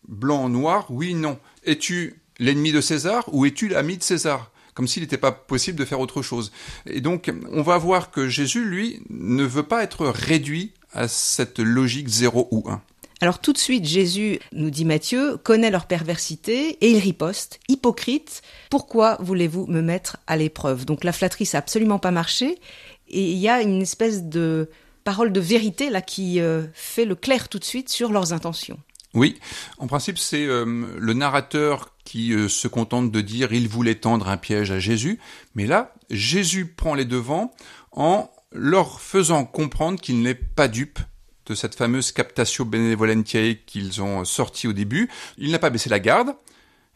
Blanc, 0.08 0.50
noir, 0.50 0.88
oui, 0.90 1.14
non. 1.14 1.40
Es-tu 1.64 2.22
l'ennemi 2.40 2.72
de 2.72 2.82
César 2.82 3.30
ou 3.32 3.46
es-tu 3.46 3.68
l'ami 3.68 3.98
de 3.98 4.04
César? 4.04 4.52
Comme 4.74 4.88
s'il 4.88 5.04
n'était 5.04 5.18
pas 5.18 5.32
possible 5.32 5.78
de 5.78 5.86
faire 5.86 6.00
autre 6.00 6.24
chose. 6.24 6.52
Et 6.86 7.02
donc, 7.02 7.32
on 7.52 7.62
va 7.62 7.78
voir 7.78 8.12
que 8.12 8.28
Jésus, 8.28 8.66
lui, 8.66 9.00
ne 9.10 9.44
veut 9.44 9.64
pas 9.64 9.84
être 9.84 10.08
réduit 10.08 10.74
à 10.92 11.08
cette 11.08 11.60
logique 11.60 12.08
0 12.08 12.48
ou 12.52 12.70
1. 12.70 12.82
Alors 13.22 13.40
tout 13.40 13.54
de 13.54 13.58
suite, 13.58 13.86
Jésus, 13.86 14.40
nous 14.52 14.70
dit 14.70 14.86
Matthieu, 14.86 15.38
connaît 15.38 15.72
leur 15.72 15.86
perversité 15.86 16.78
et 16.82 16.92
il 16.92 17.00
riposte, 17.00 17.60
hypocrite, 17.70 18.42
pourquoi 18.70 19.18
voulez-vous 19.22 19.68
me 19.68 19.82
mettre 19.82 20.18
à 20.28 20.36
l'épreuve? 20.36 20.86
Donc 20.86 21.04
la 21.04 21.14
flatterie, 21.14 21.46
ça 21.46 21.58
n'a 21.58 21.60
absolument 21.60 22.00
pas 22.00 22.12
marché. 22.12 22.60
Et 23.08 23.32
il 23.32 23.38
y 23.38 23.48
a 23.48 23.62
une 23.62 23.82
espèce 23.82 24.24
de 24.24 24.70
parole 25.04 25.32
de 25.32 25.40
vérité 25.40 25.90
là 25.90 26.02
qui 26.02 26.42
euh, 26.42 26.66
fait 26.74 27.06
le 27.06 27.16
clair 27.16 27.48
tout 27.48 27.60
de 27.60 27.64
suite 27.64 27.90
sur 27.90 28.12
leurs 28.12 28.34
intentions. 28.34 28.80
Oui, 29.14 29.40
en 29.78 29.88
principe, 29.88 30.18
c'est 30.18 30.46
euh, 30.46 30.66
le 30.98 31.14
narrateur 31.14 31.94
qui 32.04 32.34
euh, 32.34 32.50
se 32.50 32.68
contente 32.68 33.12
de 33.12 33.22
dire 33.22 33.54
il 33.54 33.70
voulait 33.70 33.96
tendre 33.96 34.28
un 34.28 34.36
piège 34.36 34.72
à 34.72 34.80
Jésus, 34.80 35.20
mais 35.56 35.68
là, 35.68 35.94
Jésus 36.10 36.66
prend 36.66 36.96
les 36.96 37.06
devants 37.06 37.54
en 37.94 38.30
leur 38.52 39.00
faisant 39.00 39.46
comprendre 39.46 40.02
qu'il 40.02 40.22
n'est 40.22 40.36
pas 40.36 40.68
dupe 40.68 41.00
de 41.46 41.56
cette 41.56 41.76
fameuse 41.76 42.12
captatio 42.12 42.66
benevolentiae 42.66 43.58
qu'ils 43.66 44.02
ont 44.02 44.26
sorti 44.26 44.68
au 44.68 44.74
début. 44.74 45.10
Il 45.38 45.52
n'a 45.52 45.60
pas 45.60 45.70
baissé 45.70 45.90
la 45.90 46.00
garde, 46.00 46.36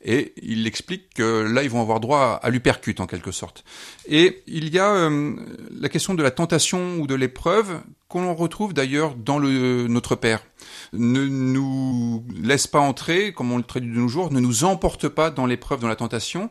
et 0.01 0.33
il 0.41 0.65
explique 0.65 1.13
que 1.13 1.41
là, 1.41 1.63
ils 1.63 1.69
vont 1.69 1.81
avoir 1.81 1.99
droit 1.99 2.39
à 2.41 2.49
l'upercute 2.49 3.01
en 3.01 3.07
quelque 3.07 3.31
sorte. 3.31 3.65
Et 4.07 4.43
il 4.47 4.73
y 4.73 4.79
a 4.79 4.93
euh, 4.93 5.35
la 5.77 5.89
question 5.89 6.13
de 6.13 6.23
la 6.23 6.31
tentation 6.31 6.97
ou 6.99 7.07
de 7.07 7.15
l'épreuve 7.15 7.81
qu'on 8.07 8.33
retrouve 8.33 8.73
d'ailleurs 8.73 9.15
dans 9.15 9.39
le 9.39 9.87
Notre 9.87 10.15
Père. 10.15 10.41
Ne 10.93 11.27
nous 11.27 12.23
laisse 12.41 12.65
pas 12.65 12.79
entrer, 12.79 13.33
comme 13.33 13.51
on 13.51 13.57
le 13.57 13.63
traduit 13.63 13.91
de 13.91 13.95
nos 13.95 14.07
jours, 14.07 14.31
ne 14.31 14.39
nous 14.39 14.63
emporte 14.63 15.09
pas 15.09 15.31
dans 15.31 15.45
l'épreuve, 15.45 15.81
dans 15.81 15.89
la 15.89 15.97
tentation, 15.97 16.49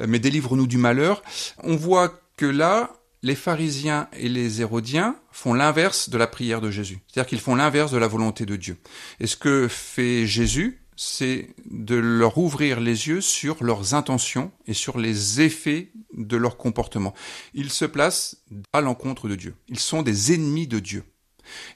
euh, 0.00 0.06
mais 0.08 0.18
délivre-nous 0.18 0.66
du 0.66 0.76
malheur. 0.76 1.22
On 1.62 1.76
voit 1.76 2.20
que 2.36 2.46
là, 2.46 2.90
les 3.22 3.34
pharisiens 3.34 4.08
et 4.12 4.28
les 4.28 4.60
hérodiens 4.60 5.16
font 5.32 5.54
l'inverse 5.54 6.08
de 6.08 6.18
la 6.18 6.26
prière 6.26 6.60
de 6.60 6.70
Jésus. 6.70 7.00
C'est-à-dire 7.06 7.28
qu'ils 7.28 7.40
font 7.40 7.54
l'inverse 7.54 7.90
de 7.90 7.98
la 7.98 8.08
volonté 8.08 8.46
de 8.46 8.56
Dieu. 8.56 8.78
Et 9.20 9.26
ce 9.26 9.36
que 9.36 9.68
fait 9.68 10.26
Jésus, 10.26 10.80
c'est 10.96 11.50
de 11.70 11.94
leur 11.94 12.38
ouvrir 12.38 12.80
les 12.80 13.08
yeux 13.08 13.20
sur 13.20 13.62
leurs 13.62 13.94
intentions 13.94 14.50
et 14.66 14.74
sur 14.74 14.98
les 14.98 15.40
effets 15.40 15.92
de 16.16 16.36
leur 16.36 16.56
comportement. 16.56 17.14
Ils 17.54 17.70
se 17.70 17.84
placent 17.84 18.42
à 18.72 18.80
l'encontre 18.80 19.28
de 19.28 19.36
Dieu. 19.36 19.54
Ils 19.68 19.78
sont 19.78 20.02
des 20.02 20.34
ennemis 20.34 20.66
de 20.66 20.80
Dieu. 20.80 21.04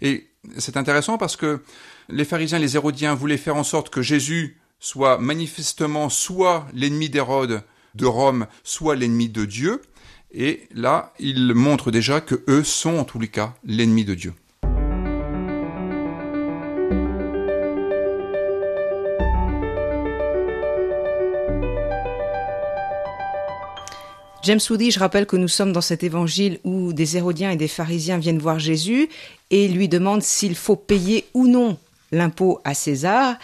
Et 0.01 0.29
c'est 0.59 0.77
intéressant 0.77 1.19
parce 1.19 1.37
que 1.37 1.63
les 2.09 2.25
pharisiens 2.25 2.59
et 2.59 2.63
les 2.63 2.77
hérodiens 2.77 3.15
voulaient 3.15 3.37
faire 3.37 3.57
en 3.57 3.65
sorte 3.65 3.91
que 3.91 4.03
Jésus 4.03 4.61
soit 4.81 5.17
manifestement 5.19 6.09
soit 6.09 6.67
l'ennemi 6.75 7.09
d'Hérode 7.09 7.63
de 7.95 8.07
Rome, 8.07 8.49
soit 8.65 8.97
l'ennemi 8.97 9.29
de 9.29 9.45
Dieu. 9.45 9.81
Et 10.35 10.63
là, 10.75 11.13
ils 11.19 11.53
montrent 11.53 11.91
déjà 11.91 12.23
que 12.23 12.43
eux 12.49 12.65
sont 12.65 12.97
en 12.97 13.05
tous 13.05 13.19
les 13.19 13.29
cas 13.29 13.55
l'ennemi 13.65 14.05
de 14.05 14.15
Dieu. 14.15 14.33
James 24.43 24.59
Woody, 24.71 24.91
je 24.91 24.99
rappelle 24.99 25.27
que 25.27 25.37
nous 25.37 25.49
sommes 25.49 25.73
dans 25.73 25.83
cet 25.83 26.03
évangile 26.03 26.59
où 26.65 26.93
des 26.93 27.17
Hérodiens 27.17 27.51
et 27.51 27.57
des 27.57 27.69
pharisiens 27.69 28.19
viennent 28.19 28.41
voir 28.41 28.59
Jésus 28.59 29.09
et 29.51 29.69
lui 29.69 29.87
demandent 29.87 30.23
s'il 30.23 30.57
faut 30.57 30.77
payer 30.77 31.27
ou 31.35 31.47
non 31.47 31.79
l'impôt 32.11 32.59
à 32.65 32.75
César. 32.75 33.37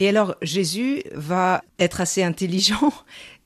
Et 0.00 0.08
alors 0.08 0.34
Jésus 0.42 1.04
va 1.14 1.62
être 1.78 2.00
assez 2.00 2.22
intelligent, 2.22 2.92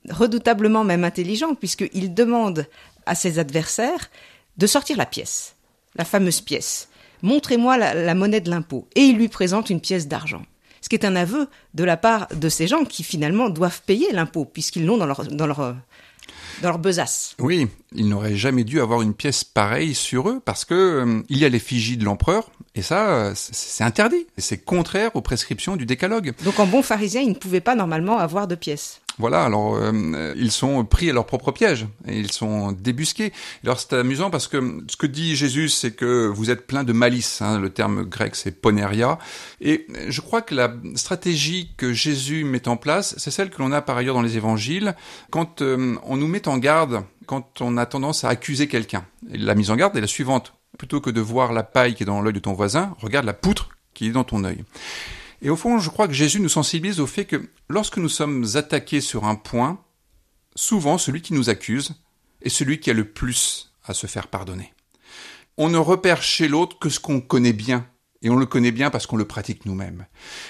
redoutablement 0.09 0.83
même 0.83 1.03
intelligent, 1.03 1.55
puisqu'il 1.55 2.13
demande 2.13 2.67
à 3.05 3.15
ses 3.15 3.39
adversaires 3.39 4.09
de 4.57 4.67
sortir 4.67 4.97
la 4.97 5.05
pièce, 5.05 5.55
la 5.95 6.05
fameuse 6.05 6.41
pièce. 6.41 6.89
Montrez-moi 7.21 7.77
la, 7.77 8.13
monnaie 8.15 8.41
de 8.41 8.49
l'impôt. 8.49 8.87
Et 8.95 9.01
il 9.01 9.17
lui 9.17 9.27
présente 9.27 9.69
une 9.69 9.81
pièce 9.81 10.07
d'argent. 10.07 10.43
Ce 10.81 10.89
qui 10.89 10.95
est 10.95 11.05
un 11.05 11.15
aveu 11.15 11.47
de 11.73 11.83
la 11.83 11.97
part 11.97 12.27
de 12.33 12.49
ces 12.49 12.67
gens 12.67 12.85
qui 12.85 13.03
finalement 13.03 13.49
doivent 13.49 13.81
payer 13.85 14.11
l'impôt, 14.11 14.45
puisqu'ils 14.45 14.85
l'ont 14.85 14.97
dans 14.97 15.07
leur, 15.07 15.25
dans 15.25 15.47
leur 15.47 15.75
dans 16.61 16.69
leur 16.69 16.79
besace. 16.79 17.35
Oui, 17.39 17.67
ils 17.93 18.07
n'auraient 18.07 18.35
jamais 18.35 18.63
dû 18.63 18.81
avoir 18.81 19.01
une 19.01 19.13
pièce 19.13 19.43
pareille 19.43 19.93
sur 19.93 20.29
eux 20.29 20.41
parce 20.43 20.65
que 20.65 20.73
euh, 20.73 21.21
il 21.29 21.37
y 21.37 21.45
a 21.45 21.49
l'effigie 21.49 21.97
de 21.97 22.05
l'empereur 22.05 22.49
et 22.75 22.81
ça, 22.81 23.33
c'est 23.35 23.83
interdit. 23.83 24.27
C'est 24.37 24.63
contraire 24.63 25.15
aux 25.15 25.21
prescriptions 25.21 25.75
du 25.75 25.85
décalogue. 25.85 26.33
Donc 26.43 26.59
en 26.59 26.67
bon 26.67 26.81
pharisien, 26.81 27.21
ils 27.21 27.29
ne 27.29 27.35
pouvaient 27.35 27.61
pas 27.61 27.75
normalement 27.75 28.17
avoir 28.17 28.47
de 28.47 28.55
pièces. 28.55 29.01
Voilà, 29.19 29.43
alors 29.43 29.75
euh, 29.75 30.33
ils 30.37 30.51
sont 30.51 30.85
pris 30.85 31.09
à 31.09 31.13
leur 31.13 31.25
propre 31.25 31.51
piège 31.51 31.87
et 32.07 32.19
ils 32.19 32.31
sont 32.31 32.71
débusqués. 32.71 33.33
Alors 33.63 33.79
c'est 33.79 33.93
amusant 33.93 34.29
parce 34.29 34.47
que 34.47 34.83
ce 34.87 34.95
que 34.95 35.07
dit 35.07 35.35
Jésus, 35.35 35.69
c'est 35.69 35.91
que 35.91 36.27
vous 36.27 36.51
êtes 36.51 36.67
plein 36.67 36.83
de 36.83 36.93
malice. 36.93 37.41
Hein, 37.41 37.59
le 37.59 37.71
terme 37.71 38.03
grec, 38.03 38.35
c'est 38.35 38.51
poneria. 38.51 39.17
Et 39.59 39.87
je 40.07 40.21
crois 40.21 40.41
que 40.43 40.53
la 40.53 40.71
stratégie 40.95 41.71
que 41.77 41.93
Jésus 41.93 42.43
met 42.43 42.67
en 42.67 42.77
place, 42.77 43.15
c'est 43.17 43.31
celle 43.31 43.49
que 43.49 43.59
l'on 43.59 43.71
a 43.71 43.81
par 43.81 43.97
ailleurs 43.97 44.13
dans 44.13 44.21
les 44.21 44.37
évangiles. 44.37 44.95
Quand 45.31 45.61
euh, 45.63 45.95
on 46.03 46.17
nous 46.17 46.27
met 46.27 46.47
en 46.47 46.59
garde, 46.59 47.03
quand 47.25 47.61
on 47.61 47.77
a 47.77 47.85
tendance 47.87 48.23
à 48.23 48.29
accuser 48.29 48.67
quelqu'un. 48.67 49.05
La 49.29 49.55
mise 49.55 49.71
en 49.71 49.75
garde 49.75 49.97
est 49.97 50.01
la 50.01 50.07
suivante. 50.07 50.53
Plutôt 50.77 51.01
que 51.01 51.09
de 51.09 51.21
voir 51.21 51.53
la 51.53 51.63
paille 51.63 51.95
qui 51.95 52.03
est 52.03 52.05
dans 52.05 52.21
l'œil 52.21 52.33
de 52.33 52.39
ton 52.39 52.53
voisin, 52.53 52.95
regarde 52.99 53.25
la 53.25 53.33
poutre 53.33 53.69
qui 53.95 54.07
est 54.07 54.11
dans 54.11 54.23
ton 54.23 54.43
œil. 54.43 54.63
Et 55.41 55.49
au 55.49 55.55
fond, 55.55 55.79
je 55.79 55.89
crois 55.89 56.07
que 56.07 56.13
Jésus 56.13 56.39
nous 56.39 56.49
sensibilise 56.49 56.99
au 56.99 57.07
fait 57.07 57.25
que 57.25 57.49
lorsque 57.69 57.97
nous 57.97 58.09
sommes 58.09 58.45
attaqués 58.55 59.01
sur 59.01 59.25
un 59.25 59.35
point, 59.35 59.79
souvent 60.55 60.97
celui 60.97 61.21
qui 61.21 61.33
nous 61.33 61.49
accuse 61.49 61.93
est 62.41 62.49
celui 62.49 62.79
qui 62.79 62.89
a 62.89 62.93
le 62.93 63.05
plus 63.05 63.71
à 63.83 63.93
se 63.93 64.07
faire 64.07 64.27
pardonner. 64.27 64.73
On 65.57 65.69
ne 65.69 65.77
repère 65.77 66.21
chez 66.21 66.47
l'autre 66.47 66.77
que 66.79 66.89
ce 66.89 66.99
qu'on 66.99 67.21
connaît 67.21 67.53
bien, 67.53 67.87
et 68.21 68.29
on 68.29 68.35
le 68.35 68.45
connaît 68.45 68.71
bien 68.71 68.89
parce 68.89 69.05
qu'on 69.05 69.17
le 69.17 69.25
pratique 69.25 69.65
nous-mêmes. 69.65 70.05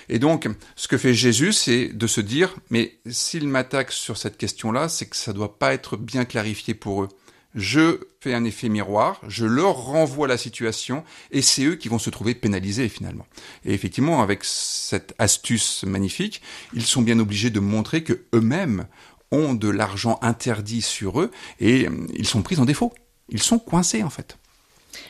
Et 0.10 0.20
donc, 0.20 0.48
ce 0.76 0.88
que 0.88 0.98
fait 0.98 1.14
Jésus, 1.14 1.54
c'est 1.54 1.90
de 1.90 2.08
se 2.08 2.22
dire, 2.22 2.56
mais 2.70 3.00
s'il 3.10 3.48
m'attaque 3.48 3.92
sur 3.92 4.18
cette 4.18 4.38
question-là, 4.38 4.90
c'est 4.90 5.08
que 5.08 5.16
ça 5.16 5.34
doit 5.34 5.60
pas 5.60 5.74
être 5.74 5.98
bien 5.98 6.26
clarifié 6.26 6.74
pour 6.74 7.04
eux 7.04 7.10
je 7.58 8.00
fais 8.22 8.36
un 8.36 8.46
effet 8.46 8.70
miroir, 8.70 9.20
je 9.28 9.46
leur 9.46 9.76
renvoie 9.76 10.28
la 10.28 10.38
situation, 10.38 11.04
et 11.32 11.42
c'est 11.42 11.64
eux 11.64 11.76
qui 11.76 11.90
vont 11.90 11.98
se 11.98 12.12
trouver 12.12 12.36
pénalisés 12.36 12.88
finalement. 12.88 13.26
Et 13.66 13.74
effectivement, 13.74 14.22
avec 14.22 14.44
cette 14.44 15.16
astuce 15.18 15.84
magnifique, 15.84 16.44
ils 16.74 16.86
sont 16.86 17.02
bien 17.02 17.18
obligés 17.20 17.50
de 17.50 17.60
montrer 17.60 18.04
que 18.04 18.22
eux-mêmes 18.34 18.86
ont 19.32 19.56
de 19.56 19.70
l'argent 19.70 20.20
interdit 20.22 20.84
sur 20.84 21.20
eux, 21.20 21.32
et 21.60 21.88
euh, 21.88 22.08
ils 22.16 22.28
sont 22.28 22.44
pris 22.44 22.60
en 22.60 22.66
défaut. 22.66 22.94
Ils 23.30 23.42
sont 23.42 23.60
coincés 23.60 24.04
en 24.04 24.10
fait. 24.12 24.38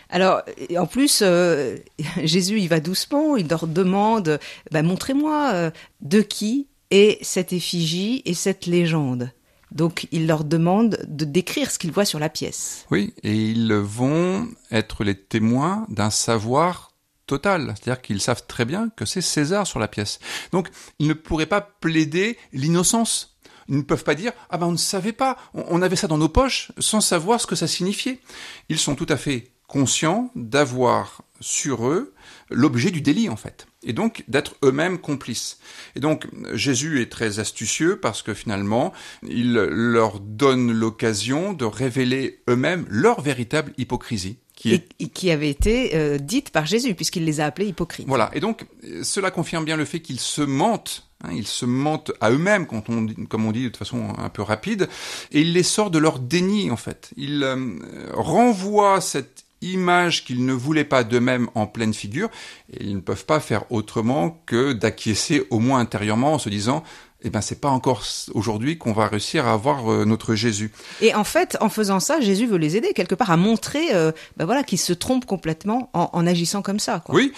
Alors, 0.09 0.41
en 0.77 0.87
plus, 0.87 1.19
euh, 1.21 1.75
Jésus, 2.23 2.59
il 2.59 2.69
va 2.69 2.79
doucement, 2.79 3.35
il 3.35 3.49
leur 3.49 3.67
demande, 3.67 4.39
bah, 4.71 4.83
montrez-moi 4.83 5.51
euh, 5.53 5.71
de 5.99 6.21
qui 6.21 6.67
est 6.91 7.21
cette 7.23 7.51
effigie 7.51 8.21
et 8.25 8.33
cette 8.33 8.65
légende. 8.65 9.31
Donc 9.71 10.07
il 10.11 10.27
leur 10.27 10.43
demande 10.43 10.99
de 11.07 11.25
décrire 11.25 11.71
ce 11.71 11.79
qu'ils 11.79 11.91
voient 11.91 12.05
sur 12.05 12.19
la 12.19 12.29
pièce. 12.29 12.85
Oui, 12.91 13.13
et 13.23 13.35
ils 13.35 13.73
vont 13.73 14.47
être 14.71 15.03
les 15.03 15.15
témoins 15.15 15.85
d'un 15.89 16.09
savoir 16.09 16.91
total, 17.25 17.75
c'est-à-dire 17.75 18.01
qu'ils 18.01 18.21
savent 18.21 18.45
très 18.47 18.65
bien 18.65 18.89
que 18.95 19.05
c'est 19.05 19.21
César 19.21 19.67
sur 19.67 19.79
la 19.79 19.87
pièce. 19.87 20.19
Donc 20.51 20.69
ils 20.99 21.07
ne 21.07 21.13
pourraient 21.13 21.45
pas 21.45 21.61
plaider 21.61 22.37
l'innocence. 22.53 23.37
Ils 23.67 23.77
ne 23.77 23.81
peuvent 23.81 24.05
pas 24.05 24.15
dire 24.15 24.31
ah 24.49 24.57
ben 24.57 24.67
on 24.67 24.71
ne 24.71 24.77
savait 24.77 25.11
pas, 25.11 25.37
on 25.53 25.81
avait 25.81 25.97
ça 25.97 26.07
dans 26.07 26.17
nos 26.17 26.29
poches 26.29 26.71
sans 26.79 27.01
savoir 27.01 27.41
ce 27.41 27.47
que 27.47 27.55
ça 27.55 27.67
signifiait. 27.67 28.21
Ils 28.69 28.79
sont 28.79 28.95
tout 28.95 29.07
à 29.09 29.17
fait 29.17 29.51
conscients 29.67 30.31
d'avoir 30.35 31.21
sur 31.41 31.87
eux 31.87 32.13
l'objet 32.49 32.91
du 32.91 33.01
délit 33.01 33.29
en 33.29 33.35
fait, 33.35 33.67
et 33.87 33.93
donc 33.93 34.23
d'être 34.27 34.55
eux-mêmes 34.63 34.99
complices. 34.99 35.59
Et 35.95 35.99
donc 35.99 36.27
Jésus 36.53 37.01
est 37.01 37.11
très 37.11 37.39
astucieux 37.39 37.99
parce 37.99 38.21
que 38.21 38.33
finalement 38.33 38.93
il 39.27 39.53
leur 39.53 40.19
donne 40.19 40.71
l'occasion 40.71 41.53
de 41.53 41.65
révéler 41.65 42.41
eux-mêmes 42.49 42.85
leur 42.89 43.21
véritable 43.21 43.73
hypocrisie. 43.77 44.37
Qui 44.55 44.73
est... 44.73 44.89
et, 44.99 45.09
qui 45.09 45.29
avait 45.29 45.51
été 45.51 45.95
euh, 45.95 46.17
dite 46.17 46.49
par 46.49 46.65
Jésus 46.65 46.95
puisqu'il 46.95 47.25
les 47.25 47.39
a 47.41 47.45
appelés 47.45 47.67
hypocrites. 47.67 48.07
Voilà, 48.07 48.31
et 48.33 48.39
donc 48.39 48.65
cela 49.03 49.29
confirme 49.29 49.65
bien 49.65 49.77
le 49.77 49.85
fait 49.85 49.99
qu'ils 49.99 50.19
se 50.19 50.41
mentent 50.41 51.07
Hein, 51.23 51.29
ils 51.33 51.47
se 51.47 51.65
mentent 51.65 52.11
à 52.21 52.29
eux-mêmes, 52.29 52.67
quand 52.67 52.89
on, 52.89 53.07
comme 53.27 53.45
on 53.45 53.51
dit 53.51 53.69
de 53.71 53.75
façon 53.75 54.13
un 54.17 54.29
peu 54.29 54.43
rapide, 54.43 54.87
et 55.31 55.41
il 55.41 55.53
les 55.53 55.63
sort 55.63 55.89
de 55.89 55.97
leur 55.97 56.19
déni 56.19 56.69
en 56.69 56.77
fait. 56.77 57.09
Il 57.17 57.43
euh, 57.43 57.79
renvoie 58.13 59.01
cette 59.01 59.45
image 59.61 60.25
qu'ils 60.25 60.45
ne 60.45 60.53
voulaient 60.53 60.83
pas 60.83 61.03
d'eux-mêmes 61.03 61.49
en 61.55 61.67
pleine 61.67 61.93
figure, 61.93 62.29
et 62.71 62.83
ils 62.83 62.95
ne 62.95 63.01
peuvent 63.01 63.25
pas 63.25 63.39
faire 63.39 63.71
autrement 63.71 64.41
que 64.45 64.73
d'acquiescer 64.73 65.47
au 65.49 65.59
moins 65.59 65.79
intérieurement 65.79 66.33
en 66.33 66.39
se 66.39 66.49
disant 66.49 66.83
eh 67.23 67.29
ben 67.29 67.41
c'est 67.41 67.59
pas 67.59 67.69
encore 67.69 68.03
aujourd'hui 68.33 68.77
qu'on 68.77 68.93
va 68.93 69.07
réussir 69.07 69.47
à 69.47 69.53
avoir 69.53 69.91
euh, 69.91 70.05
notre 70.05 70.35
Jésus. 70.35 70.71
Et 71.01 71.15
en 71.15 71.23
fait, 71.23 71.57
en 71.61 71.69
faisant 71.69 71.99
ça, 71.99 72.21
Jésus 72.21 72.45
veut 72.45 72.57
les 72.57 72.77
aider 72.77 72.93
quelque 72.93 73.15
part 73.15 73.31
à 73.31 73.37
montrer, 73.37 73.95
euh, 73.95 74.11
ben 74.37 74.45
voilà, 74.45 74.63
qu'ils 74.63 74.77
se 74.79 74.93
trompent 74.93 75.25
complètement 75.25 75.89
en, 75.93 76.09
en, 76.13 76.27
agissant 76.27 76.61
comme 76.61 76.79
ça. 76.79 77.01
Quoi. 77.03 77.15
Oui, 77.15 77.33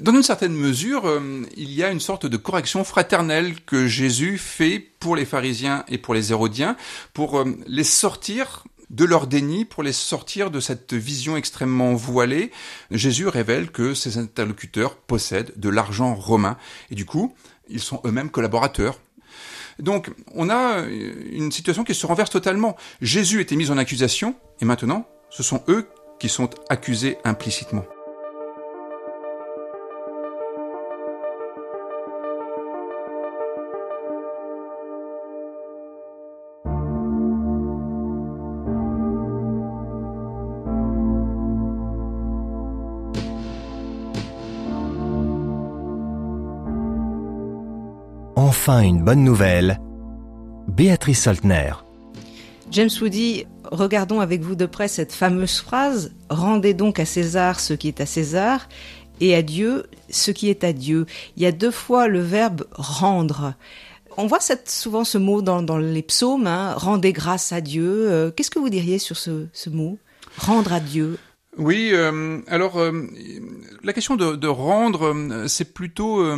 dans 0.00 0.12
une 0.12 0.22
certaine 0.22 0.54
mesure, 0.54 1.06
euh, 1.06 1.42
il 1.56 1.72
y 1.72 1.84
a 1.84 1.90
une 1.90 2.00
sorte 2.00 2.24
de 2.24 2.36
correction 2.38 2.84
fraternelle 2.84 3.60
que 3.66 3.86
Jésus 3.86 4.38
fait 4.38 4.78
pour 4.98 5.14
les 5.14 5.26
pharisiens 5.26 5.84
et 5.88 5.98
pour 5.98 6.14
les 6.14 6.32
Hérodiens, 6.32 6.76
pour 7.12 7.44
les 7.66 7.84
sortir 7.84 8.64
de 8.92 9.04
leur 9.04 9.26
déni 9.26 9.64
pour 9.64 9.82
les 9.82 9.92
sortir 9.92 10.50
de 10.50 10.60
cette 10.60 10.94
vision 10.94 11.36
extrêmement 11.36 11.94
voilée. 11.94 12.52
Jésus 12.90 13.26
révèle 13.26 13.70
que 13.70 13.94
ses 13.94 14.18
interlocuteurs 14.18 14.96
possèdent 14.96 15.52
de 15.56 15.68
l'argent 15.68 16.14
romain 16.14 16.56
et 16.90 16.94
du 16.94 17.06
coup, 17.06 17.34
ils 17.68 17.80
sont 17.80 18.00
eux-mêmes 18.04 18.30
collaborateurs. 18.30 19.00
Donc, 19.78 20.10
on 20.34 20.50
a 20.50 20.84
une 21.32 21.50
situation 21.50 21.82
qui 21.82 21.94
se 21.94 22.06
renverse 22.06 22.30
totalement. 22.30 22.76
Jésus 23.00 23.40
était 23.40 23.56
mis 23.56 23.70
en 23.70 23.78
accusation, 23.78 24.34
et 24.60 24.64
maintenant, 24.64 25.08
ce 25.30 25.42
sont 25.42 25.62
eux 25.68 25.88
qui 26.20 26.28
sont 26.28 26.50
accusés 26.68 27.16
implicitement. 27.24 27.84
Enfin 48.52 48.82
une 48.82 49.02
bonne 49.02 49.24
nouvelle. 49.24 49.80
Béatrice 50.68 51.22
Soltner. 51.22 51.72
James 52.70 52.90
Woody, 53.00 53.46
regardons 53.64 54.20
avec 54.20 54.42
vous 54.42 54.56
de 54.56 54.66
près 54.66 54.88
cette 54.88 55.14
fameuse 55.14 55.60
phrase 55.60 56.12
Rendez 56.28 56.74
donc 56.74 57.00
à 57.00 57.06
César 57.06 57.58
ce 57.58 57.72
qui 57.72 57.88
est 57.88 58.02
à 58.02 58.04
César 58.04 58.68
et 59.20 59.34
à 59.34 59.40
Dieu 59.40 59.84
ce 60.10 60.30
qui 60.32 60.50
est 60.50 60.64
à 60.64 60.74
Dieu. 60.74 61.06
Il 61.38 61.42
y 61.42 61.46
a 61.46 61.52
deux 61.52 61.70
fois 61.70 62.08
le 62.08 62.20
verbe 62.20 62.66
rendre. 62.72 63.54
On 64.18 64.26
voit 64.26 64.40
souvent 64.66 65.04
ce 65.04 65.16
mot 65.16 65.40
dans, 65.40 65.78
les 65.78 66.02
psaumes, 66.02 66.46
hein, 66.46 66.74
rendez 66.76 67.14
grâce 67.14 67.52
à 67.52 67.62
Dieu. 67.62 68.10
Euh, 68.10 68.30
qu'est-ce 68.30 68.50
que 68.50 68.58
vous 68.58 68.68
diriez 68.68 68.98
sur 68.98 69.16
ce 69.16 69.70
mot? 69.70 69.96
Rendre 70.36 70.74
à 70.74 70.80
Dieu 70.80 71.16
oui, 71.58 71.90
euh, 71.92 72.40
alors 72.46 72.78
euh, 72.78 73.06
la 73.82 73.92
question 73.92 74.16
de, 74.16 74.36
de 74.36 74.48
rendre, 74.48 75.12
euh, 75.14 75.48
c'est 75.48 75.74
plutôt 75.74 76.24
à 76.24 76.36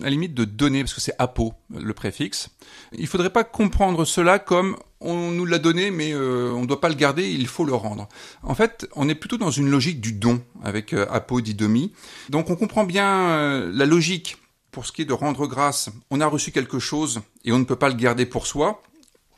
la 0.00 0.10
limite 0.10 0.34
de 0.34 0.44
donner, 0.44 0.82
parce 0.82 0.92
que 0.92 1.00
c'est 1.00 1.14
apo, 1.18 1.54
le 1.70 1.94
préfixe. 1.94 2.50
Il 2.92 3.06
faudrait 3.06 3.30
pas 3.30 3.44
comprendre 3.44 4.04
cela 4.04 4.40
comme 4.40 4.76
on 5.00 5.30
nous 5.30 5.44
l'a 5.44 5.58
donné, 5.58 5.92
mais 5.92 6.14
on 6.14 6.62
ne 6.62 6.66
doit 6.66 6.80
pas 6.80 6.88
le 6.88 6.94
garder, 6.94 7.30
il 7.30 7.46
faut 7.46 7.64
le 7.64 7.74
rendre. 7.74 8.08
En 8.42 8.54
fait, 8.54 8.88
on 8.96 9.08
est 9.08 9.14
plutôt 9.14 9.36
dans 9.36 9.50
une 9.50 9.70
logique 9.70 10.00
du 10.00 10.12
don, 10.12 10.42
avec 10.64 10.94
apo 10.94 11.40
didomi. 11.40 11.92
Donc 12.28 12.50
on 12.50 12.56
comprend 12.56 12.84
bien 12.84 13.68
la 13.70 13.86
logique 13.86 14.38
pour 14.72 14.86
ce 14.86 14.92
qui 14.92 15.02
est 15.02 15.06
de 15.06 15.12
rendre 15.12 15.46
grâce. 15.46 15.90
On 16.10 16.20
a 16.20 16.26
reçu 16.26 16.50
quelque 16.50 16.78
chose 16.78 17.20
et 17.44 17.52
on 17.52 17.58
ne 17.58 17.64
peut 17.64 17.76
pas 17.76 17.88
le 17.88 17.94
garder 17.94 18.26
pour 18.26 18.46
soi, 18.46 18.82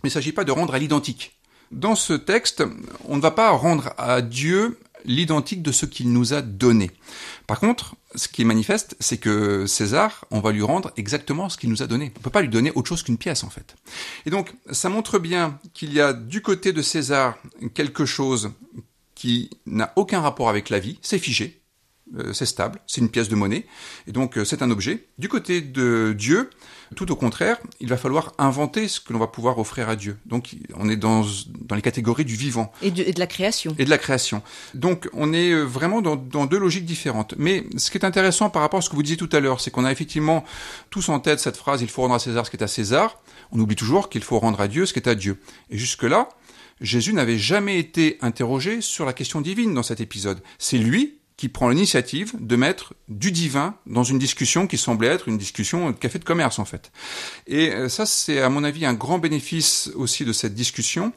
mais 0.03 0.09
il 0.09 0.13
ne 0.13 0.15
s'agit 0.15 0.33
pas 0.33 0.45
de 0.45 0.53
rendre 0.53 0.75
à 0.75 0.79
l'identique. 0.79 1.39
Dans 1.71 1.97
ce 1.97 2.15
texte, 2.15 2.65
on 3.05 3.17
ne 3.17 3.21
va 3.21 3.31
pas 3.31 3.51
rendre 3.51 3.93
à 3.99 4.23
Dieu 4.23 4.79
l'identique 5.05 5.63
de 5.63 5.73
ce 5.73 5.87
qu'il 5.87 6.13
nous 6.13 6.35
a 6.35 6.43
donné. 6.43 6.91
Par 7.47 7.61
contre, 7.61 7.97
ce 8.15 8.29
qui 8.29 8.43
est 8.43 8.45
manifeste, 8.45 8.97
c'est 9.01 9.19
que 9.19 9.67
César, 9.67 10.25
on 10.31 10.41
va 10.41 10.53
lui 10.53 10.63
rendre 10.63 10.93
exactement 10.97 11.49
ce 11.49 11.57
qu'il 11.59 11.71
nous 11.71 11.83
a 11.83 11.87
donné. 11.87 12.13
On 12.17 12.21
peut 12.21 12.31
pas 12.31 12.43
lui 12.43 12.49
donner 12.49 12.73
autre 12.75 12.89
chose 12.89 13.03
qu'une 13.03 13.19
pièce, 13.19 13.45
en 13.45 13.51
fait. 13.51 13.77
Et 14.27 14.31
donc, 14.31 14.53
ça 14.71 14.89
montre 14.89 15.19
bien 15.19 15.59
qu'il 15.75 15.93
y 15.93 16.01
a 16.01 16.13
du 16.13 16.43
côté 16.43 16.73
de 16.73 16.83
César 16.83 17.39
quelque 17.75 18.07
chose 18.07 18.51
qui 19.15 19.51
n'a 19.67 19.93
aucun 19.97 20.21
rapport 20.21 20.49
avec 20.49 20.71
la 20.71 20.79
vie, 20.79 20.99
c'est 21.03 21.19
figé, 21.19 21.58
c'est 22.33 22.47
stable, 22.47 22.81
c'est 22.87 23.01
une 23.01 23.11
pièce 23.11 23.29
de 23.29 23.35
monnaie, 23.35 23.67
et 24.07 24.13
donc 24.13 24.39
euh, 24.39 24.45
c'est 24.45 24.63
un 24.63 24.71
objet. 24.71 25.07
Du 25.19 25.29
côté 25.29 25.61
de 25.61 26.15
Dieu, 26.17 26.51
tout 26.97 27.11
au 27.13 27.17
contraire, 27.17 27.59
il 27.81 27.89
va 27.89 27.97
falloir 27.97 28.33
inventer 28.39 28.89
ce 28.89 29.01
que 29.01 29.13
l'on 29.13 29.19
va 29.19 29.27
pouvoir 29.27 29.59
offrir 29.59 29.89
à 29.89 29.97
Dieu. 29.97 30.17
Donc 30.27 30.57
on 30.75 30.89
est 30.89 30.97
dans, 30.97 31.25
dans 31.61 31.77
les 31.77 31.83
catégories 31.83 32.25
du 32.25 32.35
vivant. 32.35 32.73
Et 32.83 32.91
de, 32.91 33.03
et 33.03 33.13
de, 33.13 33.19
la 33.19 33.27
création. 33.27 33.75
Et 33.79 33.85
de 33.85 33.91
la 33.91 33.99
création. 33.99 34.43
Donc 34.75 35.09
on 35.13 35.33
est 35.33 35.51
euh, 35.51 35.65
vraiment 35.65 36.01
dans, 36.01 36.17
dans, 36.17 36.47
deux 36.47 36.59
logiques 36.59 36.87
différentes. 36.87 37.35
Mais 37.37 37.65
ce 37.77 37.91
qui 37.91 37.99
est 37.99 38.05
intéressant 38.05 38.51
par 38.51 38.63
rapport 38.63 38.79
à 38.79 38.83
ce 38.83 38.89
que 38.89 38.97
vous 38.97 39.03
disiez 39.03 39.19
tout 39.19 39.29
à 39.33 39.41
l'heure, 39.41 39.61
c'est 39.61 39.71
qu'on 39.71 39.85
a 39.85 39.93
effectivement 39.93 40.45
tous 40.91 41.09
en 41.09 41.21
tête 41.21 41.41
cette 41.41 41.57
phrase, 41.57 41.83
il 41.83 41.89
faut 41.89 42.03
rendre 42.03 42.15
à 42.15 42.19
César 42.19 42.47
ce 42.47 42.51
qui 42.51 42.57
est 42.57 42.63
à 42.63 42.69
César. 42.69 43.21
On 43.53 43.59
oublie 43.59 43.77
toujours 43.77 44.09
qu'il 44.09 44.23
faut 44.23 44.39
rendre 44.39 44.61
à 44.61 44.69
Dieu 44.69 44.87
ce 44.87 44.93
qui 44.93 44.99
est 44.99 45.09
à 45.09 45.15
Dieu. 45.15 45.39
Et 45.71 45.79
jusque-là, 45.79 46.29
Jésus 46.81 47.13
n'avait 47.13 47.39
jamais 47.39 47.79
été 47.79 48.19
interrogé 48.21 48.81
sur 48.81 49.05
la 49.05 49.13
question 49.13 49.41
divine 49.41 49.75
dans 49.75 49.83
cet 49.83 50.01
épisode. 50.01 50.41
C'est 50.59 50.79
lui 50.79 51.18
qui 51.39 51.49
prend 51.49 51.69
l'initiative 51.69 52.35
de 52.41 52.57
mettre 52.57 52.95
du 53.09 53.31
divin 53.31 53.77
dans 53.87 54.03
une 54.03 54.19
discussion 54.19 54.67
qui 54.67 54.77
semblait 54.77 55.07
être 55.07 55.29
une 55.29 55.39
discussion 55.39 55.91
de 55.91 55.97
café 55.97 56.19
de 56.19 56.25
commerce 56.25 56.59
en 56.59 56.67
fait. 56.67 56.91
Et 57.47 57.71
euh, 57.71 57.89
ça, 57.89 58.05
c'est 58.05 58.43
à 58.43 58.51
mon 58.51 58.65
avis 58.65 58.85
un 58.85 58.93
grand 58.93 59.21
bénéfice 59.21 59.91
aussi 59.95 60.25
de 60.25 60.33
cette 60.33 60.55
discussion, 60.55 61.13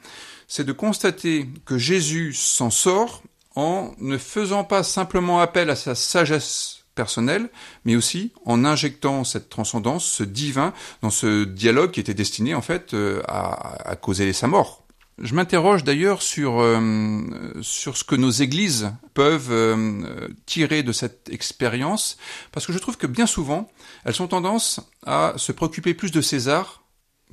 c'est 0.48 0.64
de 0.64 0.74
constater 0.74 1.50
que 1.66 1.78
Jésus 1.78 2.34
s'en 2.34 2.70
sort 2.70 3.24
en 3.56 3.94
ne 4.00 4.18
faisant 4.18 4.64
pas 4.64 4.84
simplement 4.84 5.42
appel 5.42 5.72
à 5.72 5.76
sa 5.76 5.96
sagesse 5.96 6.86
personnelle, 6.94 7.50
mais 7.84 7.96
aussi 7.96 8.32
en 8.46 8.64
injectant 8.64 9.24
cette 9.24 9.50
transcendance, 9.50 10.06
ce 10.06 10.24
divin, 10.24 10.72
dans 11.02 11.10
ce 11.10 11.46
dialogue 11.46 11.92
qui 11.92 12.00
était 12.00 12.14
destiné 12.14 12.54
en 12.54 12.62
fait 12.62 12.94
euh, 12.94 13.24
à, 13.28 13.90
à 13.90 13.96
causer 13.96 14.34
sa 14.34 14.46
mort. 14.46 14.81
Je 15.22 15.36
m'interroge 15.36 15.84
d'ailleurs 15.84 16.24
sur, 16.24 16.62
euh, 16.62 17.22
sur 17.62 17.96
ce 17.96 18.04
que 18.04 18.16
nos 18.16 18.32
églises 18.32 18.92
peuvent 19.14 19.52
euh, 19.52 20.28
tirer 20.48 20.82
de 20.82 20.92
cette 20.92 21.30
expérience, 21.30 22.18
parce 22.52 22.66
que 22.66 22.74
je 22.74 22.80
trouve 22.80 22.98
que 22.98 23.06
bien 23.06 23.28
souvent, 23.28 23.72
elles 24.04 24.20
ont 24.24 24.28
tendance 24.28 24.80
à 25.06 25.34
se 25.38 25.52
préoccuper 25.52 25.94
plus 25.94 26.12
de 26.12 26.22
César 26.22 26.84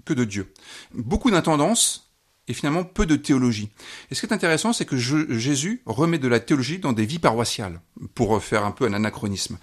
que 0.04 0.12
de 0.12 0.24
Dieu. 0.24 0.52
Beaucoup 0.92 1.30
d'intendances 1.30 2.07
et 2.48 2.54
finalement 2.54 2.84
peu 2.84 3.06
de 3.06 3.16
théologie. 3.16 3.68
Et 4.10 4.14
ce 4.14 4.20
qui 4.20 4.26
est 4.26 4.34
intéressant, 4.34 4.72
c'est 4.72 4.86
que 4.86 4.96
Jésus 4.96 5.82
remet 5.86 6.18
de 6.18 6.28
la 6.28 6.40
théologie 6.40 6.78
dans 6.78 6.92
des 6.92 7.06
vies 7.06 7.18
paroissiales, 7.18 7.80
pour 8.14 8.42
faire 8.42 8.64
un 8.64 8.70
peu 8.70 8.86
un 8.86 8.94
anachronisme. 8.94 9.58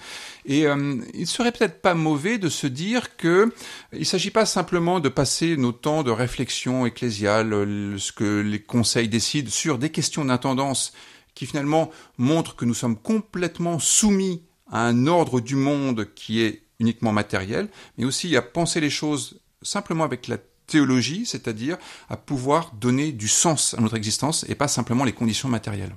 Et 0.46 0.68
euh, 0.68 0.98
il 1.14 1.28
serait 1.28 1.52
peut-être 1.52 1.82
pas 1.82 1.96
mauvais 1.96 2.38
de 2.38 2.50
se 2.50 2.68
dire 2.68 3.18
que 3.18 3.52
il 3.92 4.06
s'agit 4.06 4.32
pas 4.32 4.46
simplement 4.46 5.00
de 5.00 5.10
passer 5.10 5.58
nos 5.58 5.72
temps 5.72 6.04
de 6.04 6.12
réflexion 6.12 6.86
ecclésiale, 6.86 7.50
ce 7.98 8.12
que 8.12 8.42
les 8.42 8.62
conseils 8.62 9.10
décident 9.10 9.50
sur 9.50 9.78
des 9.78 9.90
questions 9.90 10.26
d'intendance 10.26 10.94
qui 11.34 11.46
finalement 11.46 11.92
montrent 12.18 12.56
que 12.56 12.66
nous 12.66 12.74
sommes 12.74 12.98
complètement 12.98 13.80
soumis 13.80 14.44
à 14.72 14.86
un 14.88 15.08
ordre 15.08 15.42
du 15.42 15.56
monde 15.56 16.08
qui 16.16 16.42
est 16.42 16.64
uniquement 16.80 17.12
matériel, 17.12 17.70
mais 17.98 18.06
aussi 18.06 18.36
à 18.36 18.42
penser 18.42 18.80
les 18.80 18.90
choses 18.90 19.40
simplement 19.62 20.04
avec 20.04 20.28
la 20.28 20.38
théologie, 20.68 21.26
c'est-à-dire 21.26 21.78
à 22.10 22.18
pouvoir 22.18 22.74
donner 22.80 23.12
du 23.12 23.28
sens 23.28 23.74
à 23.78 23.82
notre 23.82 23.96
existence 23.96 24.46
et 24.50 24.56
pas 24.56 24.68
simplement 24.68 25.04
les 25.04 25.14
conditions 25.14 25.50
matérielles. 25.50 25.96